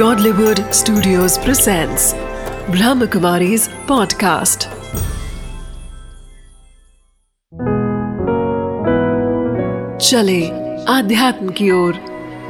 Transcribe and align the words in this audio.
Godlywood 0.00 0.56
Studios 0.56 1.38
presents 1.38 2.14
Brahmakumari's 2.68 3.68
podcast. 3.68 4.64
चले 9.98 10.48
आध्यात्म 10.84 11.48
की 11.48 11.70
ओर 11.70 11.92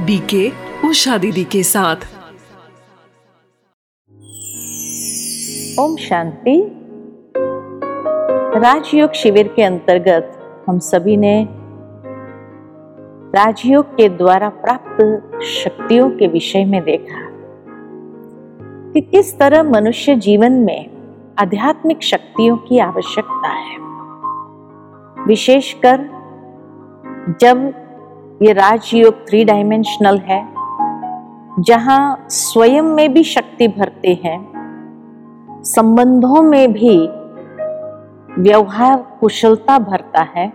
बीके 0.00 0.52
उषा 0.88 1.18
दीदी 1.18 1.44
के 1.44 1.62
साथ। 1.62 1.96
ओम 5.80 5.96
शांति। 5.96 6.72
राजयोग 8.60 9.12
शिविर 9.12 9.48
के 9.48 9.62
अंतर्गत 9.62 10.32
हम 10.68 10.78
सभी 10.78 11.16
ने 11.16 11.48
राजयोग 13.38 13.86
के 13.86 14.08
द्वारा 14.08 14.48
प्राप्त 14.48 15.30
शक्तियों 15.42 16.10
के 16.10 16.26
विषय 16.26 16.64
में 16.64 16.84
देखा। 16.84 17.33
कि 18.94 19.00
किस 19.00 19.38
तरह 19.38 19.62
मनुष्य 19.62 20.16
जीवन 20.16 20.52
में 20.52 20.90
आध्यात्मिक 21.38 22.02
शक्तियों 22.02 22.56
की 22.56 22.78
आवश्यकता 22.78 23.48
है। 23.48 23.76
विशेषकर 25.26 25.96
जब 27.40 27.72
ये 28.42 28.52
राजयोग 28.52 29.14
थ्री 29.28 29.44
डायमेंशनल 29.44 30.18
है, 30.18 30.48
जहाँ 31.60 32.26
स्वयं 32.28 32.82
में 32.82 33.12
भी 33.12 33.24
शक्ति 33.24 33.68
भरते 33.68 34.20
हैं, 34.24 34.52
संबंधों 35.64 36.42
में 36.42 36.72
भी 36.72 37.08
व्यवहार 38.42 39.18
कुशलता 39.20 39.78
भरता 39.78 40.20
है, 40.20 40.48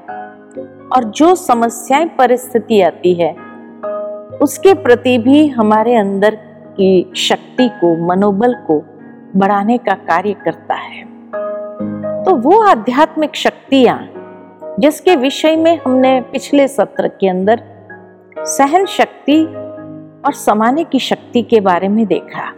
और 0.95 1.03
जो 1.03 1.35
समस्याएँ, 1.35 2.05
परिस्थिति 2.05 2.81
आती 2.81 3.13
है, 3.13 3.35
उसके 4.41 4.73
प्रति 4.73 5.17
भी 5.17 5.47
हमारे 5.47 5.95
अंदर 5.95 6.48
की 6.81 7.13
शक्ति 7.15 7.69
को, 7.69 8.07
मनोबल 8.07 8.53
को 8.53 8.83
बढ़ाने 9.35 9.77
का 9.77 9.93
कार्य 9.93 10.33
करता 10.33 10.75
है। 10.75 11.03
तो 12.23 12.35
वो 12.35 12.63
आध्यात्मिक 12.63 13.35
शक्तियाँ, 13.35 14.09
जिसके 14.79 15.15
विषय 15.15 15.55
में 15.55 15.79
हमने 15.85 16.21
पिछले 16.21 16.67
सत्र 16.67 17.07
के 17.07 17.29
अंदर 17.29 17.63
सहन 18.39 18.85
शक्ति 18.85 19.45
और 20.25 20.33
समाने 20.33 20.83
की 20.83 20.99
शक्ति 20.99 21.41
के 21.41 21.59
बारे 21.59 21.87
में 21.87 22.05
देखा। 22.05 22.51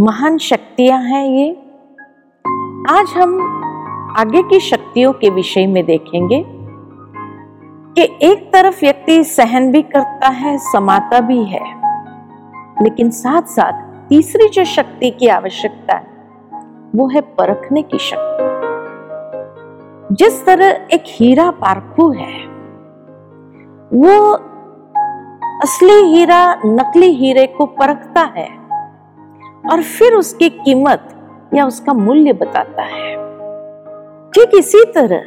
महान 0.00 0.38
शक्तियाँ 0.38 0.98
हैं 0.98 1.26
ये। 1.26 1.50
आज 2.90 3.06
हम 3.16 3.40
आगे 4.18 4.42
की 4.42 4.60
शक्तियों 4.60 5.12
के 5.12 5.30
विषय 5.30 5.66
में 5.66 5.84
देखेंगे 5.84 6.44
कि 7.96 8.26
एक 8.26 8.50
तरफ़ 8.52 8.80
व्यक्ति 8.80 9.24
सहन 9.24 9.72
भी 9.72 9.82
करता 9.82 10.28
है, 10.28 10.58
समाता 10.58 11.20
भी 11.20 11.44
है। 11.44 11.83
लेकिन 12.82 13.10
साथ 13.10 13.42
साथ 13.42 14.08
तीसरी 14.08 14.48
जो 14.48 14.64
शक्ति 14.64 15.10
की 15.10 15.28
आवश्यकता 15.28 15.94
है, 15.94 16.06
वो 16.96 17.08
है 17.08 17.20
परखने 17.20 17.82
की 17.82 17.98
शक्ति। 17.98 18.44
जिस 20.14 20.46
तरह 20.46 20.66
एक 20.66 21.04
हीरा 21.06 21.50
पारखू 21.50 22.10
है, 22.10 22.46
वो 23.94 24.32
असली 25.62 26.02
हीरा 26.02 26.60
नकली 26.66 27.10
हीरे 27.10 27.46
को 27.46 27.66
परखता 27.66 28.20
है 28.20 28.48
और 29.72 29.82
फिर 29.82 30.14
उसकी 30.14 30.48
कीमत 30.48 31.08
या 31.54 31.66
उसका 31.66 31.92
मूल्य 31.92 32.32
बताता 32.32 32.82
है। 32.82 33.14
ठीक 34.30 34.50
इसी 34.54 34.84
तरह 34.84 35.22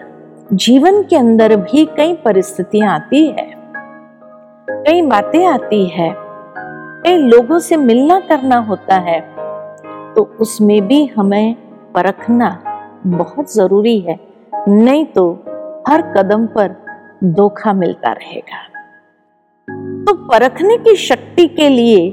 जीवन 0.53 1.03
के 1.03 1.15
अंदर 1.15 1.55
भी 1.55 1.85
कई 1.85 2.13
परिस्थितियाँ 2.13 2.95
आती 2.95 3.27
है। 3.27 3.53
कई 4.69 5.01
बातें 5.01 5.45
आती 5.45 5.85
है 5.85 6.26
कई 6.97 7.17
लोगों 7.17 7.59
से 7.59 7.77
मिलना 7.77 8.19
करना 8.19 8.57
होता 8.57 8.95
है 8.95 9.19
तो 10.13 10.23
उसमें 10.39 10.87
भी 10.87 11.05
हमें 11.05 11.55
परखना 11.95 12.49
बहुत 13.07 13.53
ज़रूरी 13.53 13.99
है। 13.99 14.19
नहीं 14.67 15.05
तो 15.05 15.31
हर 15.87 16.01
कदम 16.17 16.45
पर 16.47 16.75
धोखा 17.23 17.73
मिलता 17.73 18.11
रहेगा। 18.11 18.63
तो 20.03 20.13
परखने 20.13 20.77
की 20.77 20.95
शक्ति 20.95 21.47
के 21.47 21.69
लिए 21.69 22.09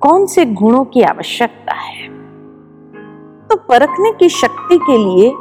कौन 0.00 0.26
से 0.26 0.44
गुणों 0.44 0.84
की 0.84 1.02
आवश्यकता 1.02 1.74
है? 1.74 2.08
तो 3.48 3.56
परखने 3.56 4.12
की 4.12 4.28
शक्ति 4.28 4.78
के 4.78 4.98
लिए 4.98 5.32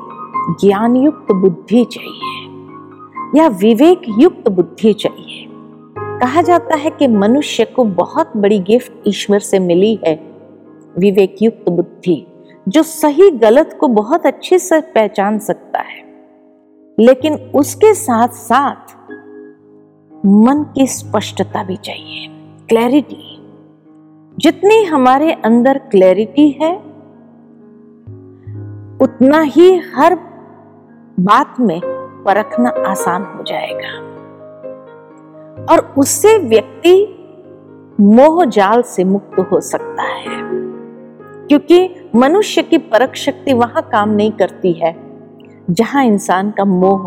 ज्ञान 0.62 0.96
युक्त 0.96 1.32
बुद्धि 1.32 1.86
चाहिए 1.86 3.42
या 3.42 3.48
विवेक 3.48 4.02
युक्त 4.20 4.50
बुद्धि 4.50 4.94
चाहिए। 4.94 5.48
कहा 6.20 6.42
जाता 6.42 6.76
है 6.76 6.90
कि 6.90 7.08
मनुष्य 7.08 7.66
को 7.66 7.84
बहुत 7.84 8.38
बड़ी 8.38 8.60
गिफ्ट 8.60 8.92
ईश्वर 9.08 9.40
से 9.40 9.60
मिली 9.60 10.00
है 10.08 10.16
विवेक 10.98 11.36
युक्त 11.42 11.70
बुद्धि, 11.70 12.28
जो 12.68 12.84
सही 12.84 13.32
गलत 13.32 13.78
को 13.80 13.88
बहुत 13.88 14.26
अच्छे 14.26 14.60
से 14.60 14.82
पहचान 14.82 15.40
सकता 15.40 15.80
है। 15.80 16.04
लेकिन 17.00 17.34
उसके 17.34 17.94
साथ 17.94 18.28
साथ 18.28 18.96
मन 20.26 20.72
की 20.76 20.88
स्पष्टता 20.88 21.64
भी 21.64 21.76
चाहिए 21.76 22.28
क्लैरिटी 22.70 23.32
जितनी 24.38 24.84
हमारे 24.84 25.32
अंदर 25.32 25.78
क्लैरिटी 25.78 26.50
है, 26.50 26.76
उतना 29.02 29.42
ही 29.42 29.82
हर 29.96 30.16
बात 31.20 31.60
में 31.60 31.82
परखना 32.26 32.70
आसान 32.70 33.24
हो 33.24 33.44
जाएगा। 33.44 34.15
और 35.72 35.94
उससे 35.98 36.38
व्यक्ति 36.38 37.12
मोह 38.00 38.46
जाल 38.46 38.82
से 38.82 39.04
मुक्त 39.04 39.40
हो 39.52 39.62
सकता 39.62 40.04
है। 40.04 40.40
क्योंकि 41.48 42.10
मनुष्य 42.16 42.64
की 42.64 42.78
परख 42.78 43.16
शक्ति 43.16 43.54
वहाँ 43.54 43.82
काम 43.82 44.10
नहीं 44.10 44.32
करती 44.32 44.72
है, 44.72 44.96
जहाँ 45.70 46.06
इंसान 46.06 46.52
का 46.52 46.66
मोह 46.66 47.00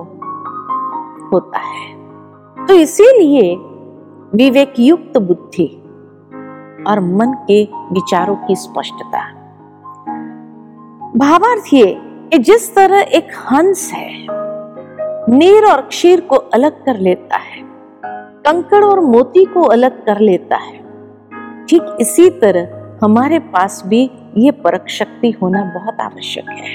होता 1.33 1.59
है। 1.59 1.99
तो 2.67 2.75
इसीलिए 2.75 3.57
विवेक 4.35 4.75
युक्त 4.79 5.19
बुद्धि 5.19 5.83
और 6.87 7.01
मन 7.01 7.33
के 7.33 7.65
विचारों 7.93 8.37
की 8.37 8.57
स्पष्टता। 8.57 9.33
भावार्थ 11.17 11.75
ये 11.75 12.01
कि 12.01 12.39
जिस 12.39 12.75
तरह 12.75 12.99
एक 12.99 13.29
हंस 13.53 13.91
है, 13.95 14.27
नीर 15.31 15.65
और 15.65 15.81
क्षीर 15.81 16.21
को 16.21 16.37
अलग 16.37 16.85
कर 16.85 16.99
लेता 16.99 17.37
है 17.37 17.68
कंकड़ 18.47 18.85
और 18.85 19.01
मोती 19.01 19.45
को 19.45 19.63
अलग 19.63 20.07
कर 20.07 20.21
लेता 20.21 20.57
है। 20.57 20.79
ठीक 21.67 21.97
इसी 22.01 22.31
तरह 22.31 22.89
हमारे 23.03 23.39
पास 23.39 23.83
भी 23.87 24.11
ये 24.37 24.51
परख 24.51 24.89
शक्ति 24.89 25.31
होना 25.31 25.65
बहुत 25.65 26.01
आवश्यक 26.01 26.49
है। 26.49 26.75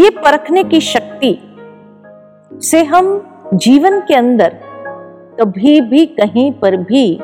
ये 0.00 0.10
परखने 0.10 0.64
की 0.64 0.80
शक्ति 0.80 1.38
से 2.60 2.84
हम 2.84 3.30
जीवन 3.54 4.00
के 4.00 4.14
अंदर 4.14 4.48
कभी 5.40 5.80
भी 5.80 6.06
कहीं 6.06 6.52
पर 6.52 6.76
भी 6.76 7.20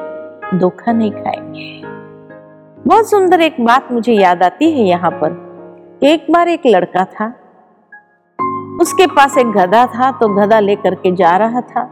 धोखा 0.54 0.92
नहीं 0.92 1.10
खाएँगे। 1.10 1.82
बहुत 2.88 3.10
सुंदर 3.10 3.40
एक 3.40 3.56
बात 3.60 3.92
मुझे 3.92 4.12
याद 4.12 4.42
आती 4.42 4.72
है 4.72 4.84
यहाँ 4.84 5.10
पर। 5.10 5.52
एक 6.02 6.26
बार 6.30 6.48
एक 6.48 6.62
लड़का 6.66 7.04
था 7.04 7.34
उसके 8.80 9.06
पास 9.06 9.36
एक 9.38 9.46
गधा 9.46 9.86
था 9.86 10.10
तो 10.12 10.28
गधा 10.28 10.60
लेकर 10.60 10.94
के 10.94 11.12
जा 11.12 11.36
रहा 11.36 11.60
था। 11.60 11.82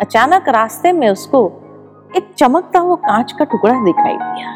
अचानक 0.00 0.48
रास्ते 0.48 0.92
में 0.92 1.08
उसको 1.10 1.40
एक 2.16 2.34
चमकता 2.36 2.78
हुआ 2.78 2.94
कांच 2.94 3.32
का 3.32 3.44
टुकड़ा 3.44 3.74
दिखाई 3.84 4.16
दिया। 4.16 4.54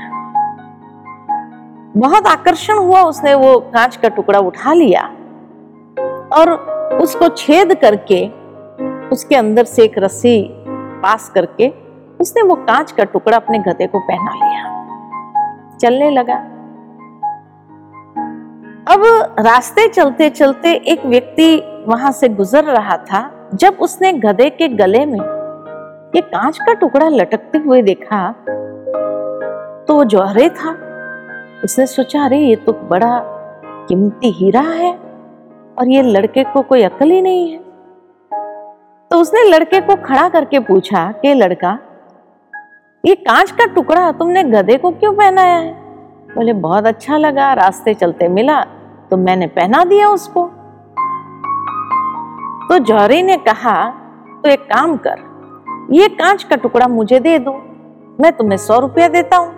बहुत 1.96 2.26
आकर्षण 2.26 2.78
हुआ 2.78 3.02
उसने, 3.02 3.34
वो 3.34 3.58
कांच 3.60 3.96
का 3.96 4.08
टुकड़ा 4.08 4.38
उठा 4.38 4.72
लिया 4.72 5.02
और 6.32 6.52
उसको 7.02 7.28
छेद 7.28 7.74
करके 7.74 8.26
उसके 9.08 9.36
अंदर 9.36 9.64
से 9.64 9.84
एक 9.84 9.98
रस्सी 9.98 10.48
पास 11.02 11.28
करके 11.28 11.72
उसने 12.20 12.42
वो 12.42 12.54
कांच 12.54 12.92
का 12.92 13.04
टुकड़ा 13.04 13.36
अपने 13.36 13.58
गधे 13.58 13.86
को 13.86 13.98
पहना 13.98 14.34
लिया। 14.34 15.78
चलने 15.78 16.10
लगा। 16.10 16.34
अब 18.90 19.02
रास्ते 19.38 19.86
चलते 19.88 20.28
चलते 20.30 20.70
एक 20.72 21.04
व्यक्ति 21.06 21.56
वहाँ 21.88 22.10
से 22.12 22.28
गुजर 22.28 22.64
रहा 22.64 22.96
था, 22.96 23.50
जब 23.54 23.76
उसने 23.80 24.12
गधे 24.12 24.48
के 24.50 24.68
गले 24.68 25.04
में 25.06 25.18
ये 26.16 26.20
कांच 26.20 26.58
का 26.58 26.72
टुकड़ा 26.72 27.08
लटकते 27.08 27.58
हुए 27.58 27.82
देखा 27.82 28.32
तो 29.88 29.94
वो 29.94 30.04
जौहरे 30.04 30.48
था। 30.50 30.72
उसने 31.64 31.86
सोचा, 31.86 32.24
अरे, 32.24 32.38
ये 32.38 32.56
तो 32.56 32.72
बड़ा 32.72 33.20
कीमती 33.88 34.30
हीरा 34.30 34.60
है 34.60 34.92
और 35.78 35.88
ये 35.88 36.02
लड़के 36.02 36.44
को 36.44 36.62
कोई 36.62 36.82
अकल 36.82 37.10
ही 37.10 37.20
नहीं 37.20 37.52
है। 37.52 37.58
तो 39.10 39.20
उसने 39.20 39.44
लड़के 39.44 39.80
को 39.80 39.96
खड़ा 39.96 40.28
करके 40.28 40.58
पूछा 40.58 41.12
कि, 41.12 41.34
लड़का, 41.34 41.78
ये 43.04 43.14
कांच 43.14 43.50
का 43.50 43.66
टुकड़ा 43.66 44.10
तुमने 44.12 44.44
गधे 44.44 44.76
को 44.76 44.90
क्यों 44.90 45.14
पहनाया 45.14 45.56
है? 45.56 45.72
बोले, 46.34 46.52
बहुत 46.52 46.86
अच्छा 46.86 47.16
लगा, 47.16 47.52
रास्ते 47.52 47.94
चलते 47.94 48.28
मिला 48.28 48.64
तो 49.10 49.16
मैंने 49.18 49.46
पहना 49.48 49.84
दिया 49.84 50.08
उसको। 50.10 50.46
तो 52.68 52.78
जौहरी 52.80 53.22
ने 53.22 53.36
कहा 53.38 53.74
तो 54.42 54.48
एक 54.48 54.60
काम 54.64 54.96
कर, 54.96 55.18
ये 55.92 56.08
कांच 56.10 56.42
का 56.44 56.56
टुकड़ा 56.56 56.86
मुझे 56.88 57.18
दे 57.20 57.38
दो, 57.38 57.52
मैं 58.20 58.32
तुम्हें 58.32 58.56
सौ 58.58 58.78
रुपया 58.78 59.08
देता 59.08 59.36
हूँ। 59.36 59.52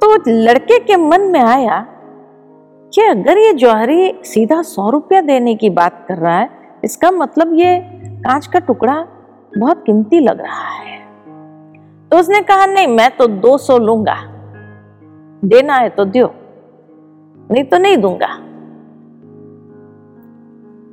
तो 0.00 0.16
लड़के 0.28 0.78
के 0.78 0.96
मन 0.98 1.20
में 1.30 1.40
आया 1.40 1.80
कि 2.92 3.02
अगर 3.02 3.38
ये 3.38 3.52
जौहरी 3.54 4.12
सीधा 4.24 4.60
सौ 4.64 4.88
रुपया 4.90 5.20
देने 5.22 5.54
की 5.54 5.70
बात 5.70 6.04
कर 6.08 6.18
रहा 6.18 6.38
है, 6.38 6.48
इसका 6.84 7.10
मतलब 7.10 7.52
ये 7.54 7.78
कांच 8.20 8.46
का 8.46 8.58
टुकड़ा 8.58 8.94
बहुत 9.52 9.82
कीमती 9.86 10.20
लग 10.20 10.40
रहा 10.40 10.68
है। 10.68 11.00
तो 12.10 12.18
उसने 12.18 12.40
कहा, 12.42 12.66
नहीं, 12.66 12.86
मैं 12.88 13.10
तो 13.16 13.26
दो 13.26 13.56
सौ 13.58 13.78
लूँगा, 13.78 14.16
देना 15.42 15.74
है 15.74 15.88
तो 15.88 16.04
दियो। 16.04 16.26
नहीं 17.52 17.64
तो 17.64 17.78
नहीं 17.78 17.96
दूँगा। 17.96 18.38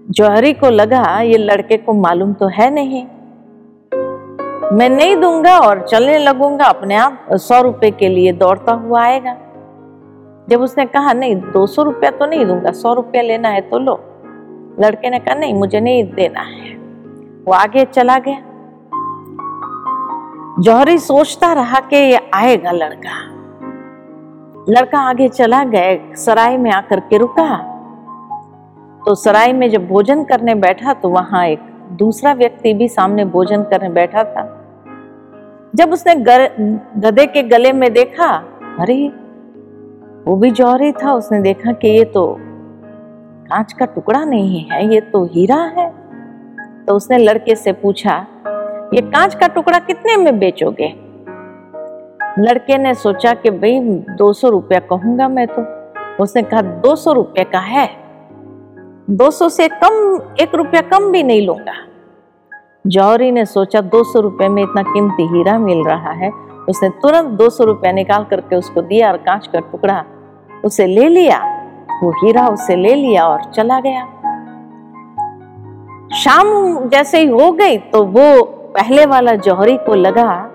जौहरी 0.10 0.54
को 0.54 0.70
लगा, 0.70 1.20
ये 1.22 1.38
लड़के 1.38 1.78
को 1.78 1.94
मालूम 1.94 2.34
तो 2.34 2.48
है 2.48 2.72
नहीं। 2.72 3.06
मैं 4.78 4.90
नहीं 4.90 5.16
दूँगा 5.16 5.58
और 5.58 5.88
चलने 5.88 6.18
लगूँगा, 6.18 6.66
अपने 6.66 6.96
आप 6.96 7.28
सौ 7.32 7.62
रुपए 7.62 7.92
के 7.92 8.10
लिए 8.10 8.32
दौड़ता 8.32 8.74
हुआ 8.74 9.04
आएगा। 9.04 9.38
जब 10.50 10.62
उसने 10.62 10.86
कहा, 10.86 11.14
नहीं, 11.14 11.36
दो 11.36 11.68
सौ 11.68 11.84
रुपया 11.84 12.12
तो 12.12 12.26
नहीं 12.26 12.46
दूँगा, 12.46 12.72
सौ 12.72 12.94
रुपया 12.94 13.22
लेना 13.22 13.50
है 13.50 13.62
तो 13.62 13.80
लो। 13.80 14.00
लड़के 14.80 15.10
ने 15.10 15.20
कहा, 15.20 15.36
नहीं, 15.36 15.54
मुझे 15.54 15.80
नहीं 15.80 16.04
देना 16.04 16.42
है। 16.42 16.76
वो 17.46 17.54
आगे 17.54 17.86
चला 17.86 18.18
गया। 18.20 18.42
जौहरी 20.60 20.98
सोचता 20.98 21.54
रहा 21.54 21.80
कि 21.80 21.96
ये 21.96 22.30
आएगा 22.34 22.72
लड़का। 22.72 23.39
लड़का 24.70 25.00
आगे 25.00 25.28
चला 25.30 25.64
गया, 25.64 26.16
सराय 26.16 26.58
में 26.58 26.72
आकर 26.72 27.00
के 27.00 27.18
रुका। 27.18 27.58
तो 29.06 29.16
सराय 29.16 29.54
में 29.54 29.70
जब 29.70 29.88
भोजन 29.88 30.24
करने 30.24 30.56
बैठा 30.56 30.94
तो 30.94 31.10
वहाँ 31.10 31.46
एक 31.48 31.60
दूसरा 31.92 32.34
व्यक्ति 32.34 32.74
भी 32.74 32.88
सामने 32.88 33.26
भोजन 33.26 33.64
करने 33.64 33.90
बैठा 33.90 34.24
था। 34.24 34.44
जब 35.76 35.94
उसने 35.94 36.16
गधे 36.16 37.26
के 37.26 37.44
गले 37.44 37.72
में 37.74 37.92
देखा, 37.94 38.30
अरे, 38.80 39.08
वो 40.28 40.36
भी 40.36 40.52
जौहरी 40.52 40.92
था, 40.92 41.14
उसने 41.14 41.42
देखा 41.42 41.72
कि 41.72 41.88
ये 41.88 42.06
तो 42.06 42.38
कांच 43.50 43.74
का 43.74 43.86
टुकड़ा 43.86 44.24
नहीं 44.24 44.64
है, 44.64 44.94
ये 44.94 45.02
तो 45.02 45.26
हीरा 45.26 45.62
है। 45.78 45.90
तो 46.88 46.96
उसने 46.96 47.18
लड़के 47.18 47.56
से 47.56 47.72
पूछा, 47.74 48.26
ये 48.94 49.02
कांच 49.02 49.36
का 49.36 49.48
टुकड़ा 49.48 49.80
कितने 49.80 50.18
में 50.18 50.40
बेचोगे? 50.40 51.09
लड़के 52.40 52.78
ने 52.78 52.94
सोचा 52.94 53.34
कि 53.34 53.50
भाई 53.50 53.80
दो 54.18 54.34
सौ 54.34 54.50
रुपया 54.50 54.80
कहूँगा 54.80 55.28
मैं 55.28 55.48
तो। 55.48 55.80
उसने 56.24 56.44
कहा, 56.44 56.62
दो 56.62 56.96
सौ 56.96 57.14
रुपये 57.14 57.44
का 57.44 57.60
है? 57.60 57.90
दो 59.10 59.32
सौ 59.32 59.50
से 59.50 59.68
कम, 59.68 60.22
एक 60.42 60.56
रुपया 60.56 60.82
कम 60.82 61.12
भी 61.12 61.24
नहीं 61.24 61.48
लूँगा। 61.48 61.74
जौहरी 62.88 63.32
ने 63.32 63.46
सोचा, 63.46 63.82
दो 63.82 64.04
सौ 64.04 64.20
रुपये 64.20 64.50
में 64.50 64.64
इतना 64.64 64.82
कीमती 64.82 65.24
हीरा 65.24 65.58
मिल 65.60 65.84
रहा 65.86 66.12
है। 66.12 66.32
उसने 66.70 66.90
तुरंत 66.90 67.26
दो 67.26 67.50
सौ 67.50 67.64
रुपया 67.64 67.92
निकाल 67.92 68.24
करके 68.24 68.56
उसको 68.56 68.82
दिया 68.82 69.12
और 69.12 69.18
कांच 69.18 69.48
का 69.48 69.60
टुकड़ा 69.60 70.06
उसे 70.66 70.88
ले 70.88 71.08
लिया। 71.08 71.38
वो 72.04 72.12
हीरा 72.12 72.48
उसे 72.48 72.76
ले 72.76 72.96
लिया 72.96 73.28
और 73.28 73.44
चला 73.44 73.80
गया। 73.80 74.06
शाम 76.16 76.78
जैसे 76.90 77.20
ही 77.20 77.28
हो 77.28 77.52
गई 77.52 77.78
तो 77.78 78.04
वो 78.04 78.44
पहले 78.76 79.06
वाला 79.06 79.36
जौहरी 79.36 79.78
को 79.78 79.94
लगा 79.94 80.49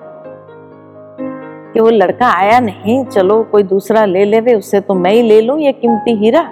कि 1.75 1.81
वो 1.81 1.91
लड़का 1.91 2.27
आया 2.31 2.59
नहीं, 2.61 3.05
चलो 3.05 3.43
कोई 3.43 3.63
दूसरा 3.65 4.05
ले 4.05 4.25
ले 4.25 4.55
उससे 4.55 4.81
तो 4.81 4.95
मैं 4.95 5.13
ही 5.13 5.23
ले 5.23 5.41
लूँ 5.41 5.59
ये 5.61 5.73
कीमती 5.75 6.15
हीरा। 6.17 6.43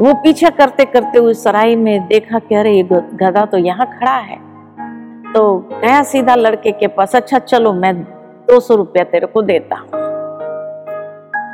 वो 0.00 0.12
पीछा 0.14 0.50
करते 0.50 0.84
करते 0.84 1.18
उस 1.18 1.42
सराय 1.44 1.74
में 1.76 2.06
देखा 2.08 2.38
कि 2.38 2.54
अरे 2.54 2.72
ये 2.72 2.82
गधा 3.14 3.44
तो 3.44 3.58
यहाँ 3.58 3.86
खड़ा 3.88 4.16
है। 4.18 4.36
तो 5.32 5.56
गया 5.72 6.02
सीधा 6.02 6.34
लड़के 6.34 6.72
के 6.72 6.86
पास 6.88 7.16
अच्छा 7.16 7.38
चलो 7.38 7.72
मैं 7.72 7.94
दो 8.48 8.60
सौ 8.60 8.74
रुपया 8.74 9.04
तेरे 9.04 9.26
को 9.26 9.42
देता 9.42 9.76
हूँ। 9.76 10.06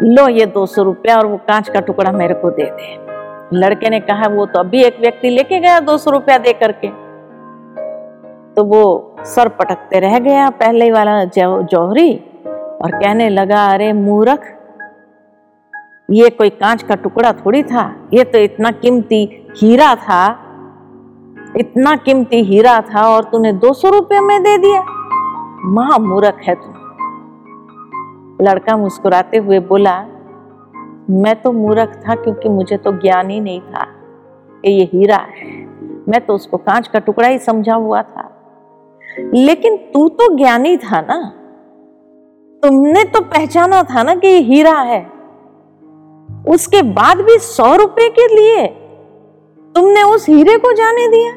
लो 0.06 0.29
ये 0.29 0.47
दो 0.47 0.67
सौ 0.67 0.83
रुपया 0.83 1.17
और 1.19 1.27
वो 1.27 1.37
कांच 1.49 1.69
का 1.69 1.81
टुकड़ा 1.81 2.12
मेरे 2.12 2.35
को 2.35 2.51
दे 2.51 2.65
दे। 2.65 2.93
लड़के 3.55 3.91
ने 3.91 4.01
कहा, 4.01 4.29
वो 4.29 4.47
तो 4.47 4.59
अभी 4.59 4.83
एक 4.83 5.01
व्यक्ति 5.01 5.31
लेके 5.31 5.59
गया 5.61 5.81
दो 5.81 5.97
सौ 5.99 6.11
रुपया 6.11 6.39
दे 6.39 6.53
करके। 6.53 6.89
तो 8.55 8.65
वो 8.65 9.17
सर 9.25 9.49
पटकते 9.51 10.01
रह 10.01 10.19
गया 10.19 10.49
पहले 10.53 10.91
वाला 10.93 11.25
जौहरी। 11.27 12.12
और 12.85 12.91
कहने 12.91 13.29
लगा, 13.29 13.67
अरे 13.67 13.93
मूर्ख, 13.93 14.61
ये 16.11 16.31
कोई 16.31 16.51
कांच 16.51 16.83
का 16.83 16.95
टुकड़ा 16.95 17.33
थोड़ी 17.33 17.63
था? 17.63 18.09
ये 18.15 18.25
तो 18.25 18.39
इतना 18.39 18.71
कीमती 18.71 19.47
हीरा 19.57 19.95
था, 19.95 20.41
इतना 21.57 21.97
कीमती 21.97 22.43
हीरा 22.43 22.81
था 22.81 23.09
और 23.09 23.25
तूने 23.25 23.53
दो 23.53 23.73
सौ 23.73 23.91
रुपये 23.91 24.21
में 24.21 24.43
दे 24.43 24.59
दिया। 24.59 24.85
महा 25.65 25.99
मूर्ख 25.99 26.41
है 26.49 26.55
तू। 26.55 26.75
लड़का 28.45 28.77
मुस्कुराते 28.77 29.39
हुए 29.39 29.59
बोला, 29.59 30.01
मैं 31.11 31.43
तो 31.43 31.53
मूर्ख 31.53 32.03
था 32.09 32.15
क्योंकि 32.15 32.49
मुझे 32.49 32.77
तो 32.77 32.93
ज्ञान 32.93 33.31
ही 33.31 33.41
नहीं 33.41 33.61
था 33.61 33.85
कि 34.65 34.73
ये 34.73 34.85
हीरा 34.85 35.17
है। 35.17 35.67
मैं 36.09 36.21
तो 36.21 36.35
उसको 36.35 36.57
कांच 36.57 36.89
का 36.89 36.99
टुकड़ा 36.99 37.29
ही 37.29 37.39
समझा 37.39 37.75
हुआ 37.75 38.03
था। 38.03 38.31
लेकिन 39.19 39.77
तू 39.77 40.09
तो 40.09 40.37
ज्ञानी 40.37 40.77
था 40.77 41.01
ना। 41.01 41.33
तुमने 42.65 43.05
तो 43.05 43.21
पहचाना 43.21 43.83
था 43.83 44.03
ना 44.03 44.15
कि 44.15 44.29
ये 44.29 44.39
हीरा 44.41 44.79
है। 44.81 45.01
उसके 46.49 46.83
बाद 46.83 47.21
भी 47.21 47.39
सौ 47.39 47.75
रुपए 47.77 48.09
के 48.09 48.27
लिए 48.35 48.67
तुमने 49.75 50.03
उस 50.03 50.29
हीरे 50.29 50.57
को 50.59 50.73
जाने 50.73 51.09
दिया? 51.09 51.33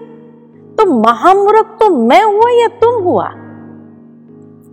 तो 0.76 0.86
महामूर्ख 1.02 1.78
तो 1.80 1.90
मैं 1.90 2.24
हुआ 2.24 2.50
या 2.52 2.68
तुम 2.68 3.04
हुआ? 3.04 3.30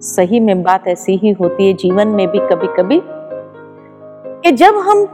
सही 0.01 0.41
में 0.41 0.63
बात 0.63 0.89
ऐसी 0.89 1.17
ही 1.17 1.33
होती 1.33 1.67
है 1.67 1.75
जीवन 1.75 2.09
में 2.09 2.27
भी 2.29 2.39
कभी 2.39 2.67
कभी 2.67 3.01
कि 3.03 4.53
जब 4.53 4.77
हम 4.77 5.05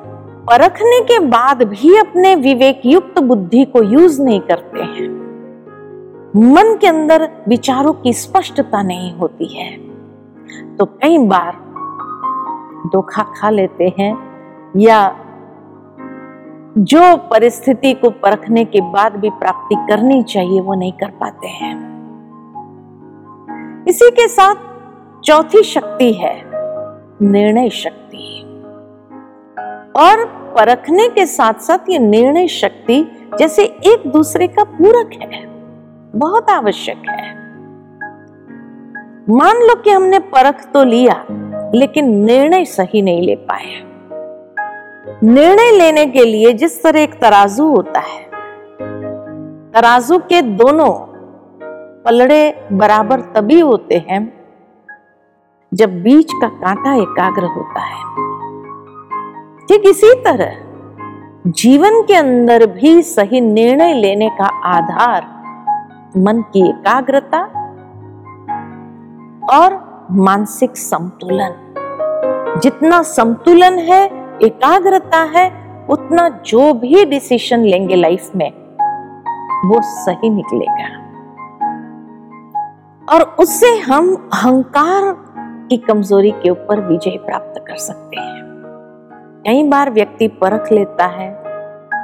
परखने 0.46 1.00
के 1.00 1.18
बाद 1.18 1.62
भी 1.62 1.98
अपने 1.98 2.34
विवेक 2.34 2.80
युक्त 2.86 3.20
बुद्धि 3.20 3.64
को 3.64 3.82
यूज़ 3.82 4.22
नहीं 4.22 4.40
करते 4.40 4.80
हैं, 4.80 5.08
मन 6.54 6.76
के 6.80 6.86
अंदर 6.86 7.28
विचारों 7.48 7.92
की 7.92 8.12
स्पष्टता 8.12 8.82
नहीं 8.82 9.14
होती 9.14 9.46
है। 9.58 9.89
तो 10.78 10.84
कई 10.84 11.18
बार 11.18 11.52
धोखा 12.86 13.22
खा 13.22 13.50
लेते 13.50 13.94
हैं 13.98 14.12
या 14.76 15.16
जो 16.78 17.16
परिस्थिति 17.16 17.92
को 17.94 18.10
परखने 18.10 18.64
के 18.64 18.80
बाद 18.80 19.16
भी 19.16 19.30
प्राप्ति 19.30 19.74
करनी 19.74 20.22
चाहिए, 20.22 20.60
वो 20.60 20.74
नहीं 20.74 20.92
कर 20.92 21.10
पाते 21.10 21.46
हैं। 21.46 21.74
इसी 23.88 24.10
के 24.10 24.28
साथ 24.28 24.54
चौथी 25.24 25.62
शक्ति 25.62 26.12
है, 26.12 26.34
निर्णय 27.22 27.70
शक्ति। 27.70 28.42
और 29.96 30.24
परखने 30.26 31.08
के 31.08 31.26
साथ 31.26 31.54
साथ 31.54 31.90
ये 31.90 31.98
निर्णय 31.98 32.48
शक्ति 32.48 33.02
जैसे 33.38 33.64
एक 33.64 34.02
दूसरे 34.06 34.46
का 34.46 34.64
पूरक 34.64 35.10
है, 35.22 35.46
बहुत 36.16 36.50
आवश्यक 36.50 37.02
है। 37.08 37.39
मान 39.30 39.56
लो 39.58 39.74
कि 39.74 39.90
हमने 39.90 40.18
परख 40.18 40.64
तो 40.72 40.82
लिया, 40.84 41.14
लेकिन 41.74 42.08
निर्णय 42.24 42.64
सही 42.64 43.02
नहीं 43.02 43.22
ले 43.22 43.34
पाए। 43.50 43.82
निर्णय 45.24 45.70
लेने 45.70 46.06
के 46.06 46.24
लिए 46.24 46.52
जिस 46.52 46.82
तरह 46.82 47.00
एक 47.00 47.14
तराजू 47.14 47.66
होता 47.70 48.00
है, 48.00 48.22
तराजू 49.72 50.18
के 50.28 50.40
दोनों 50.42 50.90
पलड़े 52.04 52.40
बराबर 52.72 53.20
तभी 53.34 53.60
होते 53.60 54.04
हैं 54.08 54.20
जब 55.72 56.02
बीच 56.02 56.32
का 56.32 56.48
कांटा 56.48 56.94
एकाग्र 56.94 57.44
होता 57.48 57.80
है। 57.80 58.02
ठीक 59.66 59.88
इसी 59.88 60.14
तरह 60.24 61.50
जीवन 61.58 62.02
के 62.02 62.14
अंदर 62.14 62.66
भी 62.72 63.00
सही 63.04 63.40
निर्णय 63.40 63.94
लेने 63.94 64.28
का 64.38 64.46
आधार 64.68 65.22
मन 66.16 66.42
की 66.52 66.68
एकाग्रता 66.68 67.46
और 69.52 69.90
मानसिक 70.10 70.76
संतुलन। 70.76 71.74
जितना 72.62 73.02
संतुलन 73.02 73.78
है, 73.78 74.06
एकाग्रता 74.42 75.22
है, 75.22 75.60
उतना 75.90 76.28
जो 76.28 76.74
भी 76.74 77.04
डिसीज़न 77.04 77.60
लेंगे 77.60 77.96
लाइफ 77.96 78.30
में, 78.36 78.52
वो 79.68 79.80
सही 79.82 80.30
निकलेगा। 80.30 81.00
और 83.12 83.36
उससे 83.38 83.78
हम 83.78 84.30
अहंकार 84.34 85.16
की 85.68 85.76
कमज़ोरी 85.76 86.30
के 86.30 86.50
ऊपर 86.50 86.80
विजय 86.80 87.10
प्राप्त 87.10 87.64
कर 87.68 87.76
सकते 87.76 88.20
हैं। 88.20 88.42
कई 89.46 89.68
बार 89.68 89.90
व्यक्ति 89.90 90.28
परख 90.28 90.72
लेता 90.72 91.06
है, 91.06 91.42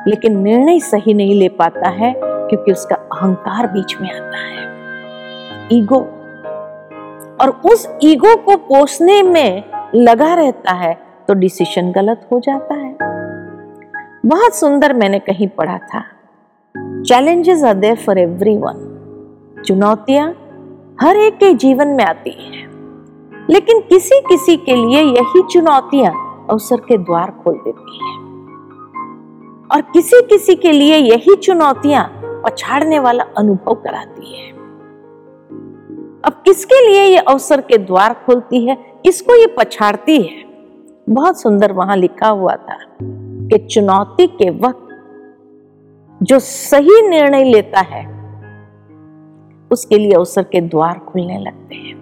लेकिन 0.07 0.39
निर्णय 0.39 0.81
सही 0.81 1.15
नहीं 1.15 1.35
ले 1.35 1.49
पाता 1.49 1.89
है, 1.89 2.15
क्योंकि 2.25 2.73
उसका 2.73 2.97
अहंकार 2.97 3.67
बीच 3.67 3.97
में 4.01 4.13
आता 4.13 4.39
है। 4.39 4.57
ईगो 5.73 6.16
और 7.41 7.51
उस 7.51 7.89
ईगो 8.03 8.37
को 8.37 8.57
पोषने 8.57 9.23
में 9.23 9.65
लगा 9.95 10.35
रहता 10.35 10.73
है 10.73 10.95
तो 11.29 11.35
डिसीशन 11.35 11.93
गलत 11.93 12.29
हो 12.33 12.41
जाता 12.41 12.75
है। 12.75 12.97
बहुत 14.27 14.55
सुंदर 14.55 14.93
मैंने 14.93 15.19
कहीं 15.19 15.49
पढ़ा 15.49 15.79
था। 15.79 16.01
Challenges 17.03 17.65
are 17.65 17.75
there 17.75 17.97
for 17.97 18.19
everyone 18.57 19.63
चुनौतियाँ 19.67 20.29
हर 21.01 21.17
एक 21.17 21.35
के 21.35 21.53
जीवन 21.55 21.89
में 21.89 22.05
आती 22.05 22.31
हैं। 22.31 22.67
लेकिन 23.51 23.81
किसी 23.81 24.21
किसी 24.21 24.57
के 24.57 24.75
लिए 24.75 25.03
यही 25.03 25.43
चुनौतियाँ 25.43 26.13
अवसर 26.51 26.77
के 26.77 26.99
द्वार 26.99 27.31
खोल 27.31 27.55
देती 27.55 27.99
हैं। 27.99 28.17
और 29.75 29.81
किसी 29.81 30.23
किसी 30.23 30.55
के 30.55 30.73
लिए 30.73 30.97
यही 30.97 31.37
चुनौतियाँ 31.37 32.21
पछाड़ने 32.45 32.99
वाला 32.99 33.25
अनुभव 33.39 33.75
कराती 33.75 34.37
है। 34.37 34.56
अब 36.27 36.33
किसके 36.33 36.89
लिए 36.89 37.03
ये 37.03 37.19
अवसर 37.19 37.61
के 37.61 37.79
द्वार 37.79 38.15
खोलती 38.27 38.67
है? 38.67 38.75
किसको 39.05 39.35
ये 39.35 39.47
पछाड़ती 39.59 40.23
है? 40.23 40.45
बहुत 41.11 41.41
सुंदर 41.41 41.73
वहाँ 41.73 41.97
लिखा 41.97 42.29
हुआ 42.29 42.55
था 42.57 42.79
कि 43.03 43.59
चुनौती 43.59 44.27
के 44.27 44.51
वक्त 44.51 44.83
जो 46.23 46.39
सही 46.39 47.09
निर्णय 47.09 47.45
लेता 47.45 47.81
है, 47.81 48.05
उसके 49.71 49.99
लिए 49.99 50.13
अवसर 50.13 50.43
के 50.43 50.61
द्वार 50.61 50.99
खुलने 50.99 51.39
लगते 51.39 51.75
हैं। 51.75 51.95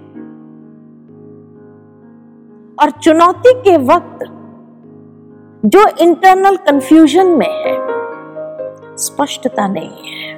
और 2.83 2.91
चुनौती 2.91 3.53
के 3.55 3.77
वक्त 3.77 4.25
जो 5.65 5.87
इंटरनल 6.01 6.57
कंफ्यूजन 6.57 7.27
में 7.27 7.51
है, 7.51 7.77
स्पष्टता 8.97 9.69
नहीं 9.69 10.09
है, 10.09 10.33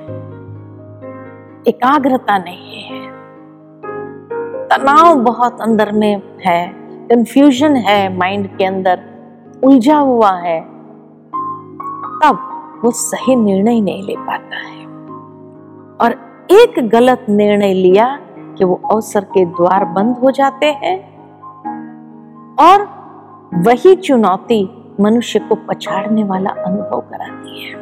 एकाग्रता 1.69 2.39
नहीं 2.39 2.83
है। 2.83 3.06
तनाव 4.77 5.15
बहुत 5.15 5.61
अंदर 5.61 5.93
में 5.93 6.23
है 6.47 6.73
कंफ्यूजन 7.09 7.77
है 7.77 8.17
माइंड 8.17 8.57
के 8.57 8.65
अंदर, 8.65 9.01
उलझा 9.65 9.99
हुआ 9.99 10.31
है। 10.31 10.61
तब 12.23 12.39
वो 12.85 12.91
सही 12.91 13.37
निर्णय 13.37 13.81
नहीं 13.81 14.03
ले 14.03 14.15
पाता 14.19 14.57
है। 14.57 14.87
और 16.01 16.13
एक 16.51 16.89
गलत 16.89 17.27
निर्णय 17.29 17.75
लिया 17.75 18.21
कि 18.59 18.65
वो 18.65 18.81
अवसर 18.93 19.21
के 19.21 19.45
द्वार 19.45 19.85
बंद 19.85 20.17
हो 20.17 20.31
जाते 20.31 20.67
हैं 20.67 20.97
और 22.57 22.89
वही 23.55 23.97
चुनौती 23.97 24.93
मनुष्य 25.01 25.39
को 25.39 25.55
पछाड़ने 25.55 26.25
वाला 26.25 26.51
अनुभव 26.51 27.01
कराती 27.01 27.65
है। 27.65 27.75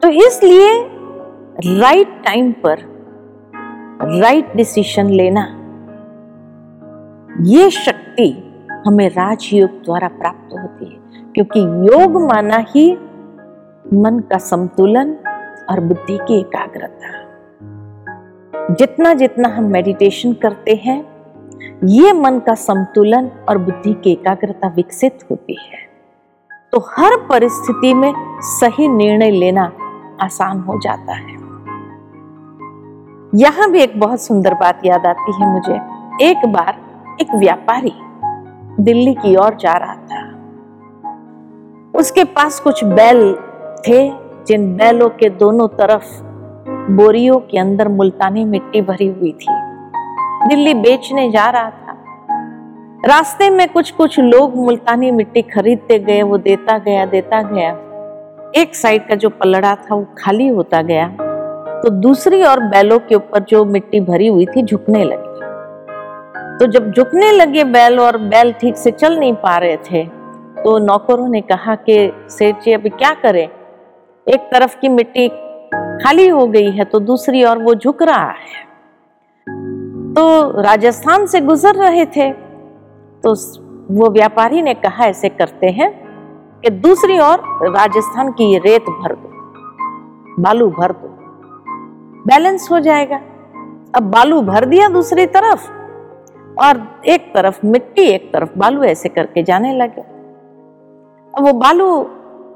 तो 0.00 0.08
इसलिए 0.08 0.90
राइट 1.80 2.22
टाइम 2.24 2.52
पर 2.52 2.99
राइट 4.02 4.56
डिसीशन 4.56 5.08
लेना। 5.10 5.42
ये 7.42 7.70
शक्ति 7.70 8.54
हमें 8.86 9.08
राजयोग 9.08 9.70
द्वारा 9.70 10.08
प्राप्त 10.08 10.52
होती 10.52 10.84
है, 10.84 11.24
क्योंकि 11.34 11.60
योग 11.60 12.22
माना 12.22 12.64
ही 12.68 12.92
मन 13.94 14.24
का 14.30 14.38
संतुलन 14.38 15.16
और 15.70 15.80
बुद्धि 15.80 16.18
की 16.28 16.38
एकाग्रता। 16.38 17.20
जितना 18.74 19.14
जितना 19.14 19.48
हम 19.48 19.64
मेडिटेशन 19.64 20.32
करते 20.32 20.74
हैं, 20.74 21.04
ये 21.84 22.12
मन 22.12 22.38
का 22.38 22.54
संतुलन 22.54 23.30
और 23.48 23.58
बुद्धि 23.58 23.92
की 23.92 24.12
एकाग्रता 24.12 24.68
विकसित 24.68 25.18
होती 25.30 25.54
है। 25.54 25.78
तो 26.72 26.78
हर 26.78 27.16
परिस्थिति 27.16 27.94
में 27.94 28.12
सही 28.40 28.88
निर्णय 28.88 29.30
लेना 29.30 29.72
आसान 30.20 30.60
हो 30.60 30.80
जाता 30.80 31.12
है। 31.12 31.49
यहाँ 33.34 33.70
भी 33.70 33.80
एक 33.80 34.00
बहुत 34.00 34.20
सुंदर 34.20 34.54
बात 34.54 34.80
याद 34.84 35.06
आती 35.06 35.32
है 35.32 35.52
मुझे। 35.52 35.74
एक 36.30 36.46
बार 36.46 36.76
एक 37.20 37.34
व्यापारी 37.34 37.92
दिल्ली 38.80 39.14
की 39.14 39.36
ओर 39.36 39.54
जा 39.54 39.72
रहा 39.72 39.94
था। 39.94 40.34
उसके 41.98 42.24
पास 42.24 42.60
कुछ 42.60 42.84
बैल 42.84 43.34
थे, 43.88 44.12
जिन 44.46 44.76
बैलों 44.76 45.08
के 45.08 45.30
दोनों 45.30 45.68
तरफ़ 45.68 46.22
बोरियों 46.92 47.38
के 47.38 47.58
अंदर 47.58 47.88
मुल्तानी 47.88 48.44
मिट्टी 48.44 48.82
भरी 48.82 49.08
हुई 49.08 49.32
थी। 49.32 49.46
दिल्ली 50.48 50.74
बेचने 50.74 51.30
जा 51.30 51.50
रहा 51.50 51.70
था। 51.70 51.96
रास्ते 53.04 53.50
में 53.50 53.68
कुछ 53.68 53.90
कुछ 53.90 54.20
लोग 54.20 54.56
मुल्तानी 54.56 55.10
मिट्टी 55.10 55.42
खरीदते 55.42 55.98
गए, 55.98 56.22
वो 56.22 56.38
देता 56.38 56.78
गया 56.78 57.06
देता 57.06 57.42
गया। 57.42 57.70
एक 58.56 58.74
साइड 58.74 59.08
का 59.08 59.14
जो 59.14 59.28
पलड़ा 59.28 59.74
था, 59.74 59.94
वो 59.94 60.06
खाली 60.18 60.48
होता 60.48 60.82
गया। 60.82 61.16
तो 61.82 61.88
दूसरी 61.90 62.42
और 62.42 62.60
बैलों 62.60 62.98
के 62.98 63.14
ऊपर 63.14 63.40
जो 63.40 63.64
मिट्टी 63.64 64.00
भरी 64.00 64.26
हुई 64.26 64.46
थी 64.46 64.62
झुकने 64.62 65.04
लगी। 65.04 65.28
तो 66.58 66.66
जब 66.66 66.90
झुकने 66.92 67.30
लगे 67.32 67.64
बैल 67.64 68.00
और 68.00 68.16
बैल 68.18 68.52
ठीक 68.52 68.76
से 68.76 68.90
चल 68.90 69.18
नहीं 69.18 69.34
पा 69.34 69.56
रहे 69.58 69.76
थे 69.76 70.04
तो 70.56 70.78
नौकरों 70.78 71.28
ने 71.28 71.40
कहा 71.40 71.74
कि, 71.74 72.12
सेठ 72.30 72.56
जी, 72.56 72.72
अभी 72.72 72.88
क्या 72.88 73.14
करें? 73.14 73.48
एक 74.26 74.40
तरफ़ 74.52 74.76
की 74.80 74.88
मिट्टी 74.88 75.28
खाली 75.74 76.28
हो 76.28 76.46
गई 76.46 76.70
है 76.70 76.84
तो 76.84 77.00
दूसरी 77.00 77.42
और 77.44 77.58
वो 77.58 77.74
झुक 77.74 78.02
रहा 78.02 78.30
है। 78.30 78.70
तो 80.14 80.24
राजस्थान 80.62 81.26
से 81.26 81.40
गुजर 81.40 81.74
रहे 81.74 82.04
थे। 82.06 82.30
तो 83.24 83.34
वो 83.90 84.10
व्यापारी 84.10 84.62
ने 84.62 84.74
कहा, 84.74 85.04
ऐसे 85.04 85.28
करते 85.28 85.66
हैं 85.66 85.90
कि 86.60 86.70
दूसरी 86.70 87.18
ओर 87.18 87.68
राजस्थान 87.70 88.30
की 88.32 88.58
रेत 88.58 88.82
भर 88.82 89.14
दो, 89.14 89.30
बालू 90.42 90.68
भर 90.70 90.92
दो। 90.92 91.09
बैलेंस 92.26 92.68
हो 92.70 92.80
जाएगा। 92.80 93.16
अब 93.94 94.02
बालू 94.02 94.40
भर 94.42 94.64
दिया 94.64 94.88
दूसरी 94.88 95.26
तरफ़ 95.26 95.70
और 96.60 97.02
एक 97.06 97.32
तरफ़ 97.34 97.66
मिट्टी, 97.66 98.02
एक 98.02 98.32
तरफ़ 98.32 98.58
बालू 98.58 98.82
ऐसे 98.82 99.08
करके 99.08 99.42
जाने 99.42 99.72
लगे। 99.76 100.00
अब 101.34 101.46
वो 101.46 101.52
बालू 101.52 102.06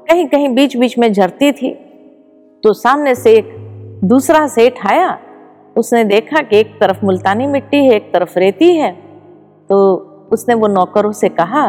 कहीं 0.09 0.27
कहीं 0.27 0.49
बीच 0.55 0.77
बीच 0.77 0.97
में 0.97 1.13
झरती 1.13 1.51
थी 1.51 1.71
तो 2.63 2.73
सामने 2.73 3.15
से 3.15 3.31
एक 3.31 3.55
दूसरा 4.03 4.47
सेठ 4.47 4.85
आया। 4.87 5.19
उसने 5.77 6.03
देखा 6.03 6.41
कि 6.41 6.57
एक 6.57 6.79
तरफ़ 6.79 7.05
मुल्तानी 7.05 7.47
मिट्टी 7.47 7.77
है, 7.77 7.91
एक 7.91 8.13
तरफ़ 8.13 8.39
रेती 8.39 8.75
है 8.75 8.91
तो 9.69 9.95
उसने 10.31 10.53
वो 10.53 10.67
नौकरों 10.67 11.11
से 11.11 11.29
कहा, 11.29 11.63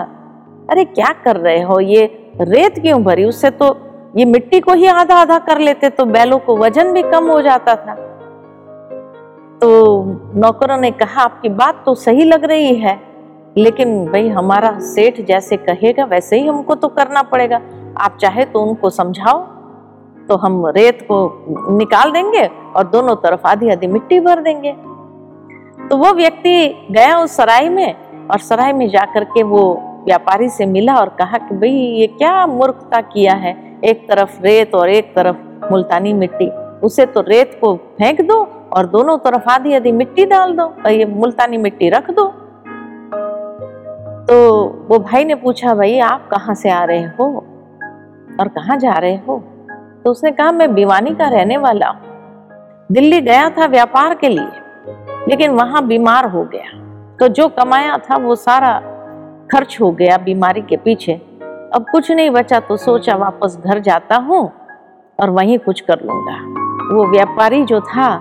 अरे, 0.71 0.85
क्या 0.85 1.13
कर 1.25 1.37
रहे 1.37 1.63
हो? 1.63 1.81
ये 1.81 2.33
रेत 2.41 2.79
क्यों 2.79 3.03
भरी? 3.03 3.25
उससे 3.25 3.51
तो 3.51 3.67
ये 4.17 4.25
मिट्टी 4.25 4.61
को 4.61 4.73
ही 4.73 4.87
आधा 4.87 5.15
आधा 5.15 5.39
कर 5.39 5.59
लेते 5.59 5.89
तो 5.91 6.05
बैलों 6.07 6.39
को 6.39 6.57
वज़न 6.57 6.93
भी 6.93 7.03
कम 7.03 7.27
हो 7.31 7.41
जाता 7.43 7.75
था। 7.77 7.95
तो 9.61 10.05
नौकरों 10.35 10.77
ने 10.77 10.91
कहा, 10.91 11.23
आपकी 11.23 11.49
बात 11.49 11.83
तो 11.87 11.95
सही 11.95 12.25
लग 12.25 12.45
रही 12.45 12.75
है, 12.77 12.99
लेकिन 13.57 14.07
भाई 14.07 14.29
हमारा 14.29 14.79
सेठ 14.83 15.21
जैसे 15.21 15.57
कहेगा, 15.57 16.05
वैसे 16.05 16.37
ही 16.37 16.47
हमको 16.47 16.75
तो 16.75 16.89
करना 16.89 17.23
पड़ेगा। 17.23 17.61
आप 17.97 18.17
चाहे 18.21 18.45
तो 18.45 18.63
उनको 18.63 18.91
समझाओ 18.91 19.39
तो 20.29 20.37
हम 20.37 20.67
रेत 20.67 21.03
को 21.03 21.19
निकाल 21.77 22.13
देंगे 22.13 22.47
और 22.77 22.87
दोनों 22.87 23.15
तरफ़ 23.17 23.47
आधी 23.47 23.71
आधी 23.71 23.87
मिट्टी 23.87 24.21
भर 24.21 24.41
देंगे। 24.41 24.73
तो 25.89 25.97
वो 25.97 26.13
व्यक्ति 26.15 26.87
गया 26.91 27.19
उस 27.19 27.37
सराय 27.37 27.69
में 27.69 27.95
और 28.29 28.39
सराय 28.39 28.73
में 28.73 28.89
जाकर 28.89 29.25
के 29.25 29.43
वो 29.43 29.63
व्यापारी 30.05 30.49
से 30.49 30.67
मिला 30.67 30.95
और 30.95 31.09
कहा 31.09 31.39
कि, 31.39 31.55
भाई 31.55 31.71
ये 31.71 32.07
क्या 32.09 32.47
मूर्खता 32.47 33.01
किया 33.01 33.35
है? 33.35 33.66
एक 33.85 34.07
तरफ़ 34.09 34.41
रेत 34.43 34.75
और 34.75 34.89
एक 34.89 35.15
तरफ़ 35.17 35.73
मुल्तानी 35.73 36.13
मिट्टी, 36.13 36.49
उसे 36.87 37.07
तो 37.07 37.21
रेत 37.21 37.59
को 37.61 37.75
फेंक 37.77 38.21
दो 38.21 38.43
और 38.73 38.87
दोनों 38.87 39.19
तरफ़ 39.19 39.49
आधी 39.51 39.75
आधी 39.75 39.93
मिट्टी 39.93 40.25
डाल 40.25 40.53
दो, 40.53 40.65
और 40.65 40.91
ये 40.91 41.05
मुल्तानी 41.05 41.57
मिट्टी 41.57 41.89
रख 41.89 42.11
दो। 42.11 42.25
तो 44.27 44.67
वो 44.89 44.99
भाई 44.99 45.25
ने 45.25 45.35
पूछा, 45.35 45.75
भाई, 45.75 45.99
आप 45.99 46.29
कहाँ 46.29 46.55
से 46.55 46.71
आ 46.71 46.85
रहे 46.85 47.05
हो 47.05 47.45
और 48.41 48.49
कहाँ 48.49 48.77
जा 48.77 48.93
रहे 48.93 49.17
हो? 49.17 49.39
तो 50.05 50.11
उसने 50.11 50.31
कहा, 50.31 50.53
मैं 50.53 50.75
भिवानी 50.75 51.15
का 51.15 51.29
रहने 51.29 51.57
वाला 51.57 51.89
हूँ। 51.89 52.01
दिल्ली 52.93 53.21
गया 53.21 53.49
था 53.51 53.67
व्यापार 53.67 54.15
के 54.15 54.29
लिए, 54.29 54.49
लेकिन 55.29 55.51
वहाँ 55.51 55.87
बीमार 55.87 56.25
हो 56.25 56.45
गया। 56.45 57.17
तो 57.17 57.29
जो 57.29 57.49
कमाया 57.49 57.97
था 57.99 58.17
वो 58.17 58.35
सारा 58.35 58.79
खर्च 59.53 59.79
हो 59.81 59.91
गया 59.91 60.17
बीमारी 60.19 60.61
के 60.61 60.77
पीछे। 60.77 61.21
अब 61.75 61.85
कुछ 61.93 62.11
नहीं 62.11 62.31
बचा 62.31 62.59
तो 62.61 62.77
सोचा 62.77 63.15
वापस 63.17 63.57
घर 63.65 63.79
जाता 63.79 64.17
हूँ 64.17 64.51
और 65.19 65.31
वहीं 65.31 65.59
कुछ 65.59 65.81
कर 65.81 66.01
लूँगा। 66.01 66.37
वो 66.95 67.07
व्यापारी 67.11 67.65
जो 67.65 67.81
था, 67.81 68.17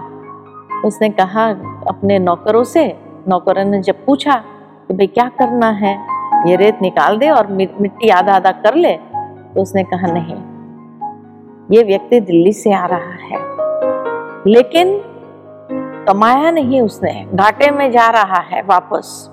उसने 0.86 1.10
कहा 1.10 1.46
अपने 1.88 2.20
नौकरों 2.20 2.64
से, 2.64 2.86
नौकरों 3.28 3.66
ने 3.66 3.82
जब 3.82 4.06
पूछा 4.06 4.36
कि 4.88 4.94
भाई 4.94 5.08
क्या 5.08 5.28
करना 5.40 5.70
है, 5.70 5.96
ये 6.48 6.56
रेत 6.56 6.82
निकाल 6.82 7.18
दे 7.18 7.30
और 7.30 7.48
मिट्टी 7.48 8.10
आधा 8.10 8.36
आधा 8.36 8.52
कर 8.52 8.76
ले 8.76 8.94
तो 8.96 9.62
उसने 9.62 9.84
कहा, 9.84 10.08
नहीं, 10.08 10.36
ये 11.72 11.84
व्यक्ति 11.84 12.20
दिल्ली 12.22 12.54
से 12.54 12.74
आ 12.74 12.86
रहा 12.86 13.16
है। 13.22 13.44
लेकिन 14.48 14.98
कमाया 16.08 16.52
नहीं 16.52 16.82
उसने, 16.82 17.14
घाटे 17.34 17.72
में 17.72 17.92
जा 17.92 18.10
रहा 18.10 18.40
है 18.42 18.62
वापस। 18.62 19.30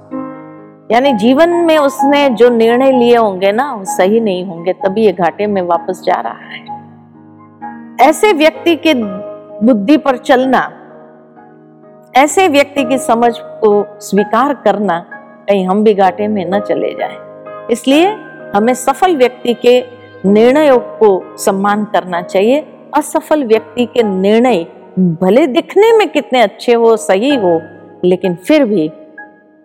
यानी 0.93 1.13
जीवन 1.13 1.51
में 1.67 1.77
उसने 1.79 2.29
जो 2.31 2.49
निर्णय 2.49 2.91
लिए 2.93 3.17
होंगे 3.17 3.53
ना, 3.53 3.73
वो 3.75 3.85
सही 3.85 4.21
नहीं 4.21 4.45
होंगे, 4.45 4.73
तभी 4.73 5.05
ये 5.05 5.13
घाटे 5.13 5.47
में 5.47 5.63
वापस 5.63 6.03
जा 6.05 6.21
रहा 6.21 6.49
है 6.49 6.61
ऐसे 8.01 8.33
व्यक्ति 8.33 8.75
के 8.77 8.95
बुद्धि 9.65 9.97
पर 9.97 10.17
चलना, 10.17 10.61
ऐसे 12.17 12.47
व्यक्ति 12.49 12.85
की 12.85 12.99
समझ 12.99 13.33
को 13.39 14.01
स्वीकार 14.01 14.55
करना 14.55 14.99
कहीं 15.49 15.67
हम 15.67 15.83
भी 15.85 15.95
घाटे 15.95 16.29
में 16.29 16.45
न 16.51 16.61
चले 16.61 16.93
जाएँ। 16.95 17.17
इसलिए 17.71 18.07
हमें 18.55 18.75
सफल 18.75 19.17
व्यक्ति 19.17 19.55
के 19.67 19.81
निर्णयों 20.27 20.79
को 20.79 21.37
सम्मान 21.37 21.85
करना 21.85 22.23
चाहिए 22.23 22.65
असफल 22.97 23.45
व्यक्ति 23.45 23.87
के 23.87 24.03
निर्णय 24.03 24.65
भले 24.99 25.47
दिखने 25.47 25.93
में 25.93 26.09
कितने 26.09 26.41
अच्छे 26.41 26.75
हो, 26.75 26.97
सही 26.97 27.35
हो, 27.37 27.61
लेकिन 28.05 28.35
फिर 28.35 28.65
भी 28.65 28.91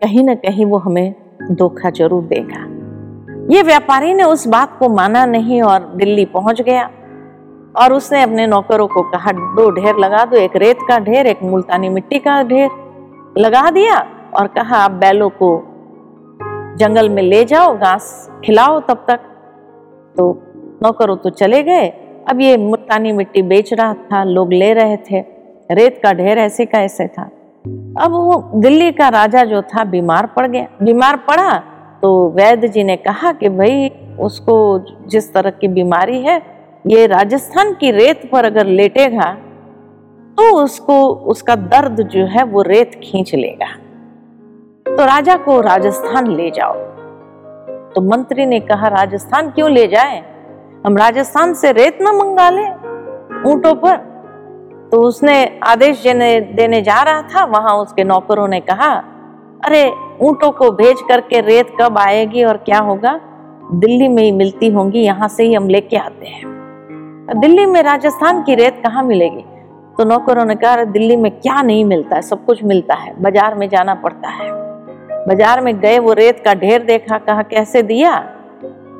कहीं 0.02 0.24
ना 0.24 0.36
कहीं 0.36 0.66
वो 0.66 0.78
हमें 0.78 1.16
धोखा 1.52 1.90
ज़रूर 1.90 2.24
देगा। 2.24 2.64
ये 3.56 3.62
व्यापारी 3.64 4.14
ने 4.14 4.24
उस 4.24 4.48
बात 4.48 4.78
को 4.80 4.90
माना 4.90 5.26
नहीं 5.26 5.62
और 5.62 5.94
दिल्ली 5.96 6.26
पहुँच 6.26 6.62
गया 6.62 6.90
और 7.76 7.94
उसने 7.94 8.22
अपने 8.22 8.48
नौकरों 8.48 8.88
को 8.88 9.02
कहा, 9.02 9.32
दो 9.32 9.70
ढेर 9.72 9.96
लगा 9.96 10.26
दो, 10.26 10.38
एक 10.38 10.56
रेत 10.56 10.78
का 10.88 11.00
ढेर, 11.00 11.28
एक 11.28 11.44
मुल्तानी 11.44 11.90
मिट्टी 11.90 12.20
का 12.20 12.44
ढेर। 12.44 12.70
लगा 13.38 13.70
दिया 13.72 13.98
और 14.36 14.48
कहा, 14.48 14.78
आप 14.78 14.92
बैलों 14.92 15.30
को 15.30 15.50
जंगल 16.78 17.10
में 17.10 17.24
ले 17.24 17.44
जाओ, 17.46 17.78
घास 17.78 18.30
खिलाओ 18.46 18.80
तब 18.80 19.06
तक। 19.08 19.20
तो 20.18 20.32
नौकरों 20.84 21.18
तो 21.18 21.30
चले 21.30 21.64
गए। 21.64 21.88
अब 22.30 22.42
ये 22.42 22.58
मुल्तानी 22.58 23.12
मिट्टी 23.12 23.42
बेच 23.42 23.74
रहा 23.74 23.94
था, 23.94 24.24
लोग 24.24 24.54
ले 24.54 24.74
रहे 24.74 24.98
थे। 24.98 25.20
रेत 25.72 26.00
का 26.04 26.14
ढेर 26.14 26.38
ऐसे 26.38 26.66
का 26.66 26.80
ऐसे 26.80 27.08
था। 27.08 27.30
अब 27.66 28.12
वो 28.12 28.52
दिल्ली 28.56 28.92
का 28.92 29.08
राजा 29.10 29.44
जो 29.44 29.62
था, 29.62 29.84
बीमार 29.84 30.26
पड़ 30.26 30.48
गया। 30.48 30.68
बीमार 30.84 31.16
पड़ा 31.28 31.58
तो 32.02 32.30
वैद्य 32.30 32.68
जी 32.68 32.84
ने 32.84 32.96
कहा 32.98 33.32
कि 33.32 33.50
भाई, 33.50 33.90
उसको 34.20 34.56
जिस 35.08 35.34
तरह 35.34 35.50
की 35.50 35.68
बीमारी 35.68 36.22
है, 36.22 36.42
ये 36.88 37.08
राजस्थान 37.08 37.74
की 37.74 37.92
रेत 37.92 38.30
पर 38.32 38.46
अगर 38.46 38.66
लेटेगा 38.66 39.32
तो 40.38 40.44
उसको, 40.56 41.08
उसका 41.08 41.56
दर्द 41.56 42.02
जो 42.02 42.26
है, 42.26 42.44
वो 42.44 42.62
रेत 42.62 42.92
खींच 43.04 43.34
लेगा। 43.36 43.68
तो 44.86 45.06
राजा 45.06 45.36
को 45.36 45.60
राजस्थान 45.62 46.28
ले 46.28 46.50
जाओ। 46.52 46.74
तो 47.94 48.02
मंत्री 48.02 48.46
ने 48.46 48.60
कहा, 48.60 48.88
राजस्थान 48.88 49.50
क्यों 49.50 49.70
ले 49.72 49.88
जाए? 49.88 50.24
हम 50.86 50.98
राजस्थान 50.98 51.54
से 51.54 51.72
रेत 51.72 51.98
ना 52.02 52.12
मंगा 52.12 52.50
ले, 52.50 52.68
ऊंटों 53.52 53.74
पर 53.76 53.96
तो 54.92 55.02
उसने 55.02 55.60
आदेश 55.64 56.04
देने 56.04 56.42
देने 56.42 56.82
जा 56.82 57.02
रहा 57.02 57.22
था, 57.22 57.46
वहाँ 57.46 57.76
उसके 57.76 58.04
नौकरों 58.04 58.48
ने 58.48 58.60
कहा, 58.60 59.04
अरे, 59.66 59.94
ऊंटों 60.22 60.52
को 60.52 60.72
भेज 60.72 60.98
करके 61.08 61.42
रेत 61.42 61.68
कब 61.82 61.98
आएगी 61.98 62.44
और 62.44 62.58
क्या 62.58 62.80
होगा? 62.80 63.22
दिल्ली 63.74 64.08
में 64.08 64.24
ही 64.24 64.32
मिलती 64.32 64.68
होंगी, 64.68 65.00
यहाँ 65.00 65.28
से 65.28 65.44
ही 65.44 65.54
हम 65.54 65.70
लेके 65.70 65.98
आते 65.98 66.26
हैं। 66.26 66.58
दिल्ली 67.40 67.66
में 67.66 67.84
राजस्थान 67.84 68.44
की 68.44 68.56
रेत 68.56 68.82
कहाँ 68.86 69.04
मिलेगी? 69.04 69.46
तो 69.98 70.04
नौकरों 70.04 70.46
ने 70.46 70.56
कहा 70.56 70.84
दिल्ली 70.84 71.16
में 71.16 71.32
क्या 71.32 71.62
नहीं 71.62 71.86
मिलता 71.86 72.16
है, 72.16 72.22
सब 72.22 72.46
कुछ 72.46 72.64
मिलता 72.64 72.94
है, 72.94 73.22
बाज़ार 73.22 73.56
में 73.56 73.70
जाना 73.70 73.96
पड़ता 73.96 74.30
है। 74.30 74.52
बाज़ार 75.28 75.62
में 75.62 75.80
गए, 75.80 76.00
वो 76.00 76.14
रेत 76.14 76.42
का 76.46 76.54
ढेर 76.54 76.84
देखा, 76.84 77.18
कहा, 77.18 77.42
कैसे 77.42 77.82
दिया? 77.82 78.20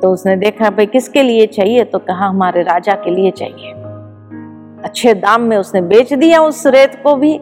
तो 0.02 0.12
उसने 0.12 0.36
देखा, 0.36 0.70
भाई, 0.70 0.86
किसके 0.86 1.22
लिए 1.22 1.46
चाहिए? 1.46 1.84
तो 1.84 1.98
कहा, 1.98 2.26
हमारे 2.26 2.62
राजा 2.62 2.92
के 2.92 3.10
लिए 3.10 3.30
चाहिए। 3.30 3.72
अच्छे 4.84 5.14
दाम 5.14 5.40
में 5.40 5.56
उसने 5.56 5.80
बेच 5.80 6.12
दिया 6.12 6.42
उस 6.42 6.66
रेत 6.66 7.00
को 7.04 7.16
भी। 7.16 7.38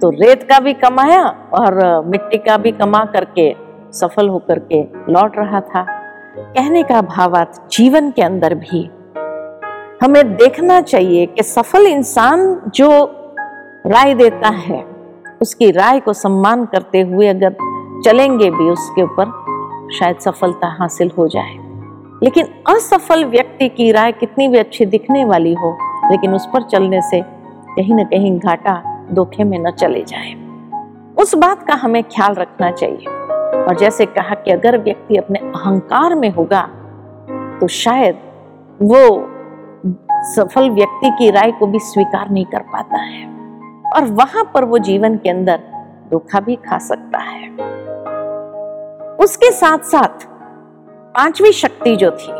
तो 0.00 0.10
रेत 0.10 0.42
का 0.42 0.60
भी 0.60 0.72
कमाया 0.72 1.26
और 1.52 2.04
मिट्टी 2.06 2.38
का 2.38 2.56
भी 2.56 2.72
कमा 2.72 3.04
करके, 3.04 3.56
सफल 3.92 4.28
होकर 4.28 4.58
के 4.58 4.82
लौट 5.12 5.38
रहा 5.38 5.60
था। 5.60 5.86
कहने 6.38 6.82
का 6.82 7.02
भावार्थ 7.02 7.68
जीवन 7.70 8.10
के 8.10 8.22
अंदर 8.22 8.54
भी। 8.54 8.90
हमें 10.02 10.34
देखना 10.34 10.80
चाहिए 10.80 11.26
कि 11.26 11.42
सफल 11.42 11.86
इंसान 11.86 12.60
जो 12.74 13.16
राय 13.86 14.14
देता 14.14 14.48
है, 14.48 14.84
उसकी 15.42 15.70
राय 15.70 16.00
को 16.00 16.12
सम्मान 16.12 16.64
करते 16.64 17.00
हुए 17.00 17.26
अगर 17.26 17.56
चलेंगे 18.04 18.50
भी 18.50 18.70
उसके 18.70 19.02
ऊपर, 19.02 19.24
शायद 19.98 20.16
सफलता 20.16 20.66
हासिल 20.66 21.10
हो 21.18 21.28
जाए। 21.28 21.56
लेकिन 22.22 22.46
असफल 22.46 23.24
व्यक्ति 23.24 23.68
की 23.68 23.92
राय 23.92 24.12
कितनी 24.12 24.48
भी 24.48 24.58
अच्छी 24.58 24.86
दिखने 24.86 25.24
वाली 25.24 25.54
हो 25.54 25.78
लेकिन 26.10 26.34
उस 26.34 26.46
पर 26.46 26.62
चलने 26.62 27.00
से 27.02 27.20
कहीं 27.76 27.94
ना 27.94 28.04
कहीं 28.04 28.38
घाटा 28.38 28.82
धोखे 29.12 29.44
में 29.44 29.58
न 29.58 29.70
चले 29.70 30.02
जाए। 30.02 30.32
उस 31.18 31.34
बात 31.34 31.62
का 31.62 31.74
हमें 31.74 32.02
ख्याल 32.04 32.34
रखना 32.34 32.70
चाहिए। 32.70 33.06
और 33.60 33.76
जैसे 33.76 34.06
कहा 34.06 34.34
कि 34.34 34.50
अगर 34.50 34.78
व्यक्ति 34.78 35.16
अपने 35.16 35.38
अहंकार 35.38 36.14
में 36.14 36.30
होगा 36.30 36.62
तो 37.60 37.66
शायद 37.66 38.18
वो 38.82 39.02
सफल 40.26 40.70
व्यक्ति 40.70 41.10
की 41.10 41.30
राय 41.30 41.52
को 41.52 41.66
भी 41.66 41.78
स्वीकार 41.78 42.30
नहीं 42.30 42.44
कर 42.44 42.60
पाता 42.72 42.96
है। 42.96 43.24
और 43.96 44.04
वहाँ 44.04 44.44
पर 44.54 44.64
वो 44.64 44.78
जीवन 44.78 45.16
के 45.16 45.30
अंदर 45.30 45.62
धोखा 46.10 46.40
भी 46.40 46.56
खा 46.56 46.78
सकता 46.78 47.18
है। 47.18 47.48
उसके 49.16 49.50
साथ 49.52 49.78
साथ 49.78 50.26
पांचवी 51.14 51.52
शक्ति 51.52 51.96
जो 51.96 52.10
थी, 52.10 52.32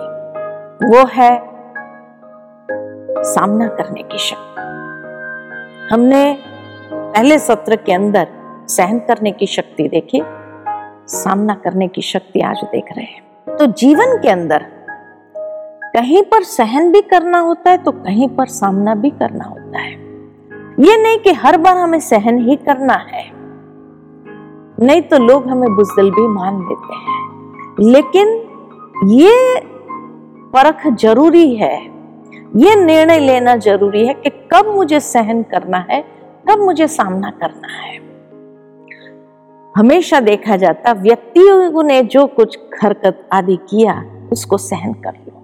वो 0.88 1.06
है 1.06 1.49
सामना 3.24 3.68
करने 3.68 4.02
की 4.02 4.18
शक्ति। 4.18 4.60
हमने 5.94 6.38
पहले 6.92 7.38
सत्र 7.38 7.76
के 7.76 7.92
अंदर 7.92 8.28
सहन 8.68 8.98
करने 8.98 9.32
की 9.32 9.46
शक्ति 9.46 9.88
देखी, 9.88 10.22
सामना 11.06 11.54
करने 11.54 11.88
की 11.88 12.02
शक्ति 12.02 12.40
आज 12.40 12.64
देख 12.64 12.84
रहे 12.96 13.04
हैं। 13.04 13.56
तो 13.56 13.66
जीवन 13.66 14.16
के 14.18 14.28
अंदर 14.28 14.66
कहीं 15.94 16.22
पर 16.22 16.42
सहन 16.42 16.92
भी 16.92 17.02
करना 17.02 17.38
होता 17.38 17.70
है 17.70 17.78
तो 17.78 17.92
कहीं 17.92 18.28
पर 18.28 18.46
सामना 18.46 18.94
भी 18.94 19.10
करना 19.10 19.44
होता 19.44 19.78
है। 19.78 19.92
ये 20.80 21.02
नहीं 21.02 21.18
कि 21.18 21.32
हर 21.32 21.56
बार 21.56 21.76
हमें 21.76 22.00
सहन 22.00 22.38
ही 22.38 22.56
करना 22.56 22.94
है। 22.94 23.24
नहीं 24.80 25.02
तो 25.02 25.18
लोग 25.18 25.48
हमें 25.48 25.76
बुजदिल 25.76 26.10
भी 26.10 26.26
मान 26.26 26.60
लेते 26.60 26.94
हैं। 26.94 27.90
लेकिन 27.92 28.28
ये 29.08 29.60
परख 30.52 30.86
ज़रूरी 30.86 31.54
है 31.54 31.89
ये 32.56 32.74
निर्णय 32.74 33.18
लेना 33.18 33.56
ज़रूरी 33.56 34.06
है 34.06 34.14
कि 34.14 34.30
कब 34.30 34.66
मुझे 34.66 35.00
सहन 35.00 35.42
करना 35.42 35.86
है, 35.90 36.04
कब 36.50 36.58
मुझे 36.58 36.86
सामना 36.86 37.30
करना 37.30 37.68
है। 37.68 38.00
हमेशा 39.76 40.20
देखा 40.20 40.56
जाता, 40.56 40.92
व्यक्तियों 40.92 41.82
ने 41.82 42.02
जो 42.02 42.26
कुछ 42.26 42.58
हरकत 42.82 43.28
आदि 43.32 43.56
किया, 43.56 44.04
उसको 44.32 44.58
सहन 44.58 44.92
कर 44.92 45.12
लो। 45.12 45.36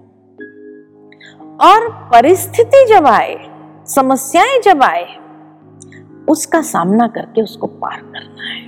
और 1.61 1.89
परिस्थिति 1.89 2.85
जब 2.89 3.07
आए, 3.07 3.49
समस्याएँ 3.85 4.61
जब 4.61 4.83
आए, 4.83 5.07
उसका 6.29 6.61
सामना 6.61 7.07
करके 7.07 7.41
उसको 7.41 7.67
पार 7.67 8.01
करना 8.01 8.43
है। 8.43 8.67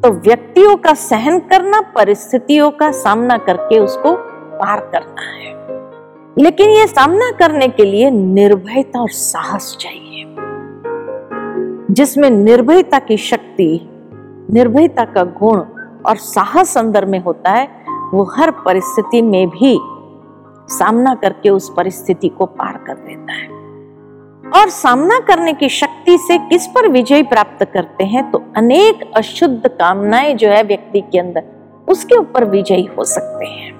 तो 0.00 0.10
व्यक्तियों 0.10 0.76
का 0.76 0.94
सहन 0.94 1.38
करना, 1.38 1.80
परिस्थितियों 1.80 2.70
का 2.70 2.90
सामना 2.90 3.38
करके 3.38 3.78
उसको 3.78 4.16
पार 4.58 4.80
करना 4.80 5.22
है। 5.22 5.61
लेकिन 6.38 6.70
ये 6.70 6.86
सामना 6.86 7.30
करने 7.30 7.68
के 7.68 7.84
लिए 7.84 8.10
निर्भयता 8.10 9.00
और 9.00 9.08
साहस 9.08 9.76
चाहिए। 9.80 10.36
जिसमें 11.90 12.30
निर्भयता 12.30 12.98
की 12.98 13.16
शक्ति, 13.16 13.88
निर्भयता 14.50 15.04
का 15.04 15.24
गुण 15.24 15.58
और 16.06 16.16
साहस 16.16 16.78
अंदर 16.78 17.04
में 17.04 17.18
होता 17.18 17.50
है, 17.50 17.68
वो 18.14 18.24
हर 18.24 18.50
परिस्थिति 18.50 19.22
में 19.22 19.48
भी 19.48 19.78
सामना 20.68 21.14
करके 21.14 21.50
उस 21.50 21.72
परिस्थिति 21.76 22.28
को 22.28 22.46
पार 22.46 22.84
कर 22.86 22.94
देता 22.94 23.32
है। 23.32 23.48
और 24.62 24.68
सामना 24.68 25.18
करने 25.18 25.52
की 25.52 25.68
शक्ति 25.68 26.18
से 26.18 26.38
किस 26.38 26.66
पर 26.66 26.88
विजय 26.88 27.22
प्राप्त 27.22 27.64
करते 27.64 28.04
हैं 28.04 28.30
तो 28.30 28.42
अनेक 28.56 29.10
अशुद्ध 29.16 29.68
कामनाएँ 29.68 30.34
जो 30.34 30.48
है 30.48 30.62
व्यक्ति 30.62 31.00
के 31.00 31.18
अंदर, 31.18 31.42
उसके 31.88 32.16
ऊपर 32.16 32.44
विजयी 32.44 32.88
हो 32.98 33.04
सकते 33.04 33.44
हैं। 33.46 33.72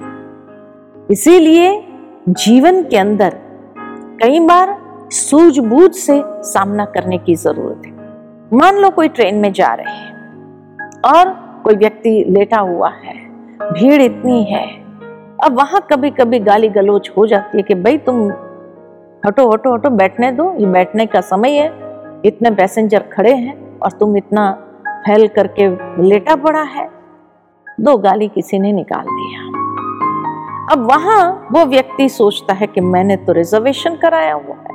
इसीलिए 1.11 1.89
जीवन 2.27 2.83
के 2.83 2.97
अंदर 2.97 3.35
कई 4.23 4.41
बार 4.41 4.77
सूझबूझ 5.11 5.91
से 5.93 6.21
सामना 6.45 6.85
करने 6.85 7.19
की 7.19 7.35
ज़रूरत 7.35 7.87
है। 7.87 7.93
मान 8.53 8.77
लो 8.77 8.91
कोई 8.91 9.09
ट्रेन 9.09 9.37
में 9.37 9.53
जा 9.53 9.73
रहे 9.75 9.95
हैं 9.95 10.91
और 11.07 11.31
कोई 11.65 11.75
व्यक्ति 11.75 12.13
लेटा 12.29 12.59
हुआ 12.59 12.91
है, 12.91 13.15
भीड़ 13.63 14.01
इतनी 14.03 14.43
है, 14.45 14.65
अब 15.45 15.57
वहाँ 15.57 15.87
कभी 15.91 16.11
कभी 16.11 16.39
गाली 16.41 16.69
गलोच 16.69 17.11
हो 17.17 17.27
जाती 17.27 17.59
है 17.59 17.63
कि 17.63 17.75
भाई 17.75 17.99
तुम 17.99 18.29
हटो 19.23 19.51
हटो 19.53 19.75
हटो, 19.75 19.91
बैठने 19.91 20.31
दो, 20.33 20.53
ये 20.59 20.67
बैठने 20.67 21.07
का 21.07 21.21
समय 21.21 21.59
है, 21.59 21.67
इतने 22.27 22.51
पैसेंजर 22.51 23.09
खड़े 23.13 23.33
हैं 23.33 23.79
और 23.79 23.93
तुम 23.93 24.17
इतना 24.17 24.51
फैल 24.87 25.27
करके 25.29 25.69
लेटा 26.03 26.37
पड़ा 26.37 26.63
है। 26.63 26.89
दो 27.67 27.97
गाली 27.99 28.29
किसी 28.29 28.59
ने 28.59 28.73
निकाल 28.73 29.05
दिया 29.07 29.62
अब 30.71 30.79
वहाँ 30.79 31.49
वो 31.53 31.65
व्यक्ति 31.65 32.09
सोचता 32.09 32.55
है 32.55 32.67
कि 32.67 32.81
मैंने 32.81 33.17
तो 33.17 33.33
रिजर्वेशन 33.33 33.97
कराया 33.97 34.35
हुआ 34.35 34.55
है। 34.55 34.73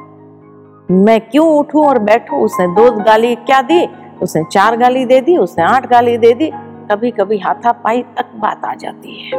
मैं 0.91 1.21
क्यों 1.21 1.57
उठूं 1.57 1.85
और 1.85 1.99
बैठूं? 1.99 2.39
उसने 2.39 2.67
दो 2.67 2.91
गाली 2.91 3.35
क्या 3.35 3.61
दी? 3.61 3.87
उसने 4.21 4.43
चार 4.43 4.77
गाली 4.77 5.05
दे 5.05 5.21
दी, 5.21 5.37
उसने 5.37 5.63
आठ 5.63 5.89
गाली 5.89 6.17
दे 6.17 6.33
दी। 6.33 6.51
कभी 6.91 7.11
कभी 7.11 7.37
हाथापाई 7.37 8.01
तक 8.01 8.25
बात 8.35 8.65
आ 8.65 8.73
जाती 8.73 9.21
है। 9.21 9.31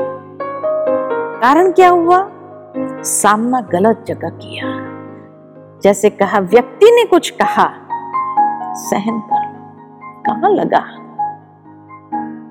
कारण 1.40 1.72
क्या 1.72 1.88
हुआ? 1.88 2.30
सामना 3.02 3.60
गलत 3.60 4.04
जगह 4.08 4.28
किया। 4.28 4.66
जैसे 5.82 6.10
कहा, 6.10 6.38
व्यक्ति 6.38 6.86
ने 6.86 7.04
कुछ 7.04 7.30
कहा, 7.30 7.70
सहन 8.74 9.20
कर 9.20 9.48
कहा 10.26 10.48
लगा? 10.48 10.84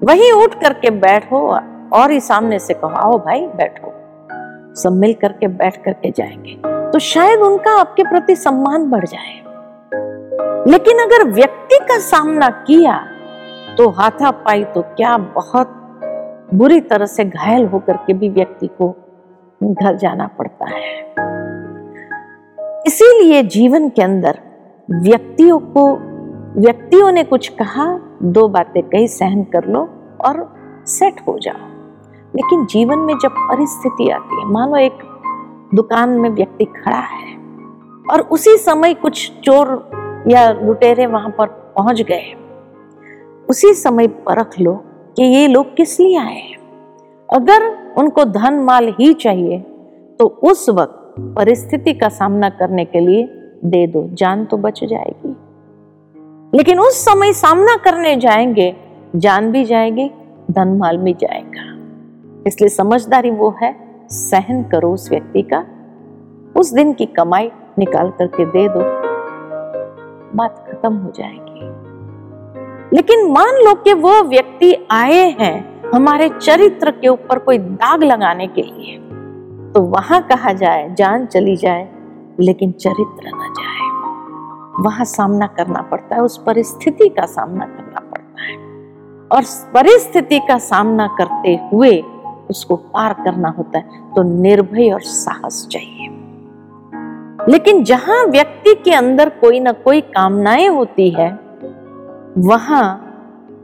वही 0.03 0.31
उठ 0.31 0.55
करके 0.55 0.89
बैठो 0.89 1.59
और 1.93 2.11
ही 2.11 2.19
सामने 2.19 2.59
से 2.59 2.73
कहो, 2.73 2.89
आओ 2.89 3.17
भाई, 3.17 3.47
बैठो। 3.47 3.93
सब 4.75 4.91
मिल 4.91 5.13
करके 5.13 5.47
बैठ 5.47 5.83
करके 5.83 6.11
जाएँगे। 6.11 6.61
तो 6.91 6.99
शायद 6.99 7.39
उनका 7.39 7.79
आपके 7.79 8.03
प्रति 8.03 8.35
सम्मान 8.35 8.89
बढ़ 8.89 9.05
जाए। 9.05 9.37
लेकिन 10.67 10.97
अगर 10.97 11.31
व्यक्ति 11.31 11.79
का 11.81 11.99
सामना 11.99 12.49
किया 12.49 13.07
तो 13.77 13.89
हाथापाई 13.89 14.63
तो 14.63 14.81
क्या 14.81 15.17
बहुत 15.17 15.73
बुरी 16.53 16.79
तरह 16.81 17.05
से 17.05 17.25
घायल 17.25 17.65
होकर 17.65 17.97
के 17.97 18.13
भी 18.13 18.29
व्यक्ति 18.29 18.67
को 18.67 18.95
घर 19.63 19.95
जाना 19.95 20.27
पड़ता 20.27 20.65
है। 20.65 21.13
इसीलिए 22.87 23.43
जीवन 23.43 23.89
के 23.89 24.01
अंदर 24.01 24.39
व्यक्तियों 24.91 25.59
को, 25.59 25.93
व्यक्तियों 26.61 27.11
ने 27.11 27.23
कुछ 27.23 27.47
कहा, 27.47 27.99
दो 28.23 28.47
बातें 28.47 28.83
कही, 28.83 29.07
सहन 29.07 29.43
कर 29.43 29.65
लो 29.65 29.79
और 30.25 30.55
सेट 30.85 31.15
हो 31.27 31.39
जाओ। 31.39 31.76
लेकिन 32.35 32.65
जीवन 32.65 32.99
में 32.99 33.13
जब 33.17 33.31
परिस्थिति 33.31 34.09
आती 34.09 34.39
है, 34.39 34.45
मानो 34.45 34.77
एक 34.77 34.97
दुकान 35.73 36.09
में 36.09 36.29
व्यक्ति 36.29 36.65
खड़ा 36.65 36.99
है 36.99 37.35
और 38.11 38.21
उसी 38.21 38.57
समय 38.57 38.93
कुछ 38.93 39.31
चोर 39.39 39.89
या 40.27 40.51
लुटेरे 40.51 41.05
वहाँ 41.05 41.29
पर 41.29 41.47
पहुँच 41.47 42.01
गए 42.01 42.33
उसी 43.49 43.73
समय 43.73 44.07
परख 44.07 44.59
लो 44.59 44.73
कि 45.17 45.23
ये 45.23 45.47
लोग 45.47 45.75
किस 45.75 45.99
लिए 45.99 46.17
आए 46.17 46.35
हैं। 46.35 46.57
अगर 47.29 47.65
उनको 47.97 48.25
धन 48.25 48.53
माल 48.53 48.93
ही 48.99 49.13
चाहिए 49.13 49.59
तो 50.19 50.27
उस 50.43 50.69
वक्त 50.69 51.15
परिस्थिति 51.19 51.93
का 51.93 52.09
सामना 52.09 52.49
करने 52.49 52.85
के 52.85 52.99
लिए 52.99 53.23
दे 53.65 53.87
दो, 53.87 54.07
जान 54.13 54.45
तो 54.45 54.57
बच 54.57 54.83
जाएगी। 54.83 55.35
लेकिन 56.57 56.79
उस 56.79 57.05
समय 57.05 57.33
सामना 57.33 57.75
करने 57.75 58.15
जाएँगे, 58.15 58.75
जान 59.15 59.51
भी 59.51 59.63
जाएगी, 59.65 60.11
धन 60.51 60.77
माल 60.77 60.97
भी 60.97 61.13
जाएगा। 61.13 61.46
इसलिए 62.47 62.69
समझदारी 62.69 63.31
वो 63.31 63.55
है, 63.61 63.75
सहन 64.09 64.63
करो 64.63 64.93
उस 64.93 65.09
व्यक्ति 65.09 65.41
का। 65.41 65.65
उस 66.59 66.73
दिन 66.73 66.93
की 66.93 67.05
कमाई 67.05 67.51
निकाल 67.79 68.09
करके 68.09 68.45
दे 68.45 68.67
दो। 68.67 69.07
बात 70.37 70.65
खत्म 70.67 70.93
हो 70.93 71.11
जाएगी। 71.11 71.47
लेकिन 72.95 73.31
मान 73.31 73.53
लो 73.53 73.73
कि 73.73 73.93
वो 73.93 74.23
व्यक्ति 74.23 74.87
आए 74.91 75.29
हैं 75.29 75.81
हमारे 75.95 76.29
चरित्र 76.29 76.91
के 76.91 77.07
ऊपर 77.07 77.39
कोई 77.39 77.57
दाग 77.57 78.03
लगाने 78.03 78.47
के 78.47 78.61
लिए 78.61 78.97
तो 79.67 79.81
वहाँ 79.81 80.21
कहा 80.21 80.53
जाए, 80.53 80.93
जान 80.93 81.25
चली 81.25 81.55
जाए, 81.55 81.89
लेकिन 82.39 82.71
चरित्र 82.71 83.27
न 83.27 83.53
जाए। 83.59 83.87
वहाँ 84.83 85.05
सामना 85.05 85.47
करना 85.47 85.81
पड़ता 85.81 86.15
है, 86.15 86.21
उस 86.21 86.37
परिस्थिति 86.37 87.09
का 87.09 87.25
सामना 87.25 87.65
करना 87.65 87.99
पड़ता 87.99 88.43
है। 88.43 88.57
और 89.31 89.71
परिस्थिति 89.73 90.39
का 90.39 90.57
सामना 90.57 91.07
करते 91.07 91.59
हुए 91.73 92.03
उसको 92.49 92.75
पार 92.75 93.13
करना 93.13 93.49
होता 93.49 93.79
है 93.79 94.13
तो 94.15 94.23
निर्भय 94.23 94.89
और 94.91 95.01
साहस 95.01 95.67
चाहिए। 95.71 96.07
लेकिन 97.49 97.83
जहाँ 97.83 98.23
व्यक्ति 98.25 98.73
के 98.75 98.91
अंदर 98.91 99.29
कोई 99.41 99.59
ना 99.59 99.71
कोई 99.71 100.01
कामनाएँ 100.01 100.67
होती 100.67 101.09
है, 101.09 101.29
वहाँ 102.39 103.03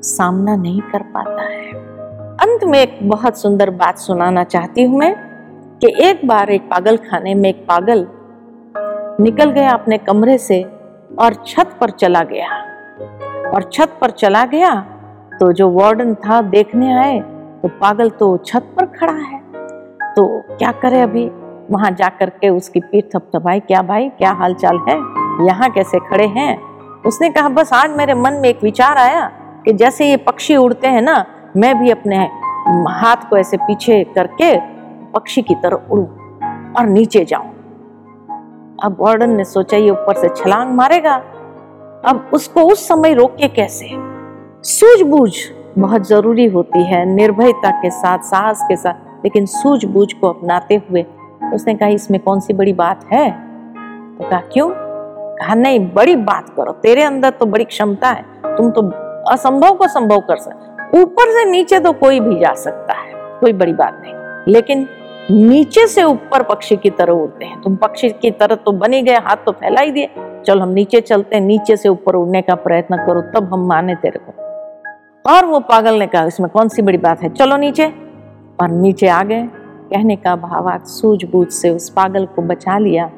सामना 0.04 0.56
नहीं 0.56 0.82
कर 0.82 1.02
पाता 1.14 1.44
है। 1.44 1.72
अंत 2.40 2.64
में 2.64 2.80
एक 2.80 2.98
बहुत 3.04 3.38
सुंदर 3.38 3.70
बात 3.70 3.98
सुनाना 3.98 4.44
चाहती 4.44 4.84
हूँ 4.84 5.00
मैं, 5.00 5.16
कि 5.82 5.94
एक 6.04 6.26
बार 6.28 6.50
एक 6.50 6.62
पागल 6.62 6.98
खाने 7.00 7.34
में 7.36 7.50
एक 7.50 7.66
पागल 7.68 8.08
निकल 9.20 9.52
गया 9.52 9.72
अपने 9.72 9.98
कमरे 9.98 10.38
से 10.38 10.62
और 11.20 11.34
छत 11.48 11.78
पर 11.82 11.90
चला 11.90 12.24
गया। 12.24 12.48
और 13.50 13.70
छत 13.74 13.98
पर 14.02 14.12
चला 14.12 14.46
गया 14.46 14.74
तो 15.40 15.52
जो 15.54 15.70
वार्डन 15.70 16.14
था 16.16 16.42
देखने 16.42 16.94
आए 16.94 17.20
तो 17.64 17.70
पागल 17.70 18.10
तो 18.10 18.38
छत 18.38 18.64
पर 18.78 18.86
खड़ा 18.86 19.14
है। 19.14 19.40
तो 20.16 20.42
क्या 20.58 20.72
करे 20.72 21.02
अभी? 21.02 21.26
वहाँ 21.72 21.92
जाकर 21.92 22.30
के 22.30 22.50
उसकी 22.50 22.80
पीठ 22.80 23.06
थपथपाई, 23.16 23.60
क्या 23.60 23.82
भाई, 23.82 24.10
क्या 24.10 24.32
हाल 24.32 24.54
चाल 24.54 24.78
है? 24.78 24.96
यहाँ 25.48 25.70
कैसे 25.70 26.00
खड़े 26.00 26.26
हैं? 26.28 26.62
उसने 27.02 27.30
कहा, 27.30 27.50
बस 27.50 27.74
आज 27.74 27.92
मेरे 27.92 28.14
मन 28.14 28.34
में 28.34 28.50
एक 28.50 28.64
विचार 28.64 28.98
आया 28.98 29.26
कि 29.66 29.74
जैसे 29.74 30.10
ये 30.10 30.18
पक्षी 30.18 30.56
उड़ते 30.56 30.88
हैं 30.88 31.02
ना, 31.02 31.26
मैं 31.58 31.80
भी 31.80 31.90
अपने 31.90 32.18
हाथ 32.90 33.30
को 33.30 33.38
ऐसे 33.38 33.58
पीछे 33.58 34.04
करके 34.04 34.60
पक्षी 35.12 35.42
की 35.42 35.56
तरह 35.56 35.90
उड़ू 35.92 36.04
और 36.78 36.86
नीचे 36.88 37.26
जाऊँ। 37.26 37.50
अब 38.84 38.98
वार्डन 39.00 39.30
ने 39.30 39.44
सोचा, 39.44 39.78
ये 39.78 39.90
ऊपर 39.90 40.16
से 40.16 40.30
छलांग 40.30 40.76
मारेगा। 40.76 41.16
अब 42.06 42.30
उसको 42.34 42.62
उस 42.62 42.88
समय 42.88 43.14
रोके 43.14 43.48
कैसे? 43.48 43.90
सूझबूझ 44.64 45.34
बहुत 45.80 46.08
ज़रूरी 46.08 46.46
होती 46.46 46.84
है, 46.84 47.06
निर्भयता 47.06 47.72
के 47.82 47.90
साथ, 47.90 48.20
साहस 48.20 48.60
के 48.64 48.76
साथ, 48.76 48.94
लेकिन 48.94 49.46
सूझबूझ 49.46 50.14
को 50.14 50.28
अपनाते 50.28 50.76
हुए। 50.76 51.06
उसने 51.54 51.76
कहा, 51.76 51.90
इसमें 51.90 52.20
कौन 52.20 52.40
सी 52.40 52.54
बड़ी 52.54 52.74
बात 52.74 53.06
है? 53.14 53.32
तो 54.18 54.30
कहा, 54.30 54.40
क्यों? 54.40 54.70
कहा, 55.38 55.56
नहीं, 55.56 55.80
बड़ी 55.94 56.16
बात 56.16 56.50
करो। 56.50 56.72
तेरे 56.72 57.04
अंदर 57.04 57.30
तो 57.30 57.46
बड़ी 57.46 57.64
क्षमता 57.64 58.10
है। 58.10 58.26
तुम 58.46 58.72
तो 58.72 58.82
असंभव 59.32 59.74
को 59.74 59.88
संभव 59.88 60.20
कर 60.20 60.36
सकते 60.36 61.02
ऊपर 61.02 61.24
से 61.24 61.52
नीचे 61.52 61.80
तो 61.80 61.92
कोई 61.94 62.20
भी 62.20 62.40
जा 62.40 62.54
सकता 62.54 62.94
है, 62.94 63.40
कोई 63.40 63.54
बड़ी 63.54 63.74
बात 63.74 64.02
नहीं। 64.06 64.14
लेकिन 64.54 64.88
नीचे 65.32 65.88
से 65.88 66.04
ऊपर 66.04 66.44
पक्षी 66.44 66.76
की 66.76 66.90
तरह 66.90 67.14
उड़ते 67.14 67.46
हैं। 67.46 67.62
तुम 67.62 67.76
पक्षी 67.76 68.10
की 68.10 68.32
तरह 68.32 68.56
तो 68.56 68.72
बनी 68.72 69.02
गए, 69.02 69.16
हाथ 69.16 69.36
तो 69.36 69.52
फैला 69.52 69.82
ही 69.82 69.92
दिए। 69.92 70.10
चल, 70.46 70.62
हम 70.62 70.70
नीचे 70.70 71.02
चलते 71.02 71.36
हैं। 71.36 71.44
नीचे 71.44 71.78
से 71.78 71.90
ऊपर 71.90 72.16
उड़ने 72.16 72.42
का 72.42 72.56
प्रयत्न 72.56 72.98
करो, 72.98 73.22
तब 73.22 73.54
हम 73.54 73.68
माने 73.68 73.96
तेरे 73.96 74.20
को। 74.20 74.53
और 75.28 75.46
वो 75.46 75.60
पागल 75.60 75.96
ने 75.96 76.08
कहा, 76.08 76.26
इसमें 76.26 76.50
कौन 76.50 76.68
सी 76.68 76.82
बड़ी 76.82 76.98
बात 76.98 77.22
है? 77.22 77.30
चलो 77.30 77.58
नीचे। 77.58 77.86
और 78.62 78.70
नीचे 78.70 79.08
आ 79.08 79.24
गए। 79.24 79.44
कहने 79.90 80.16
का 80.16 80.36
भावार्थ 80.36 80.86
सूझबूझ 80.86 81.48
से 81.48 81.70
उस 81.70 81.90
पागल 81.90 82.26
को 82.26 82.42
बचा 82.42 82.78
लिया। 82.78 83.12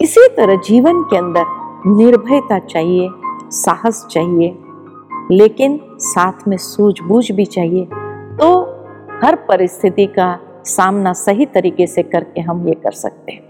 इसी 0.00 0.28
तरह 0.36 0.56
जीवन 0.56 1.02
के 1.02 1.16
अंदर 1.16 1.44
निर्भयता 1.86 2.58
चाहिए, 2.58 3.08
साहस 3.50 4.06
चाहिए, 4.10 4.58
लेकिन 5.30 5.80
साथ 5.98 6.48
में 6.48 6.56
सूझबूझ 6.56 7.32
भी 7.32 7.44
चाहिए। 7.44 7.84
तो 8.38 8.62
हर 9.24 9.34
परिस्थिति 9.34 10.06
का 10.06 10.38
सामना 10.64 11.12
सही 11.12 11.46
तरीके 11.46 11.86
से 11.86 12.02
करके 12.02 12.40
हम 12.40 12.68
ये 12.68 12.74
कर 12.74 12.90
सकते 12.90 13.32
हैं। 13.32 13.42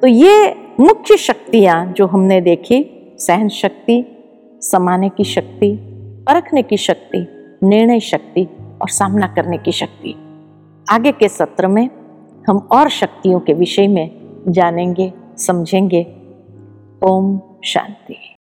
तो 0.00 0.06
ये 0.06 0.54
मुख्य 0.80 1.16
शक्तियाँ 1.16 1.86
जो 1.86 2.06
हमने 2.06 2.40
देखी, 2.40 3.14
सहन 3.18 3.48
शक्ति, 3.48 4.24
समाने 4.62 5.08
की 5.08 5.24
शक्ति, 5.24 5.78
परखने 6.28 6.62
की 6.62 6.76
शक्ति 6.76 7.37
निर्णय 7.62 8.00
शक्ति 8.00 8.48
और 8.82 8.88
सामना 8.88 9.26
करने 9.26 9.58
की 9.58 9.72
शक्ति। 9.72 10.14
आगे 10.90 11.12
के 11.12 11.28
सत्र 11.28 11.66
में 11.66 11.90
हम 12.48 12.68
और 12.72 12.88
शक्तियों 12.88 13.40
के 13.40 13.52
विषय 13.52 13.88
में 13.88 14.10
जानेंगे, 14.48 15.12
समझेंगे। 15.36 16.16
ओम 17.02 17.40
शांति। 17.64 18.37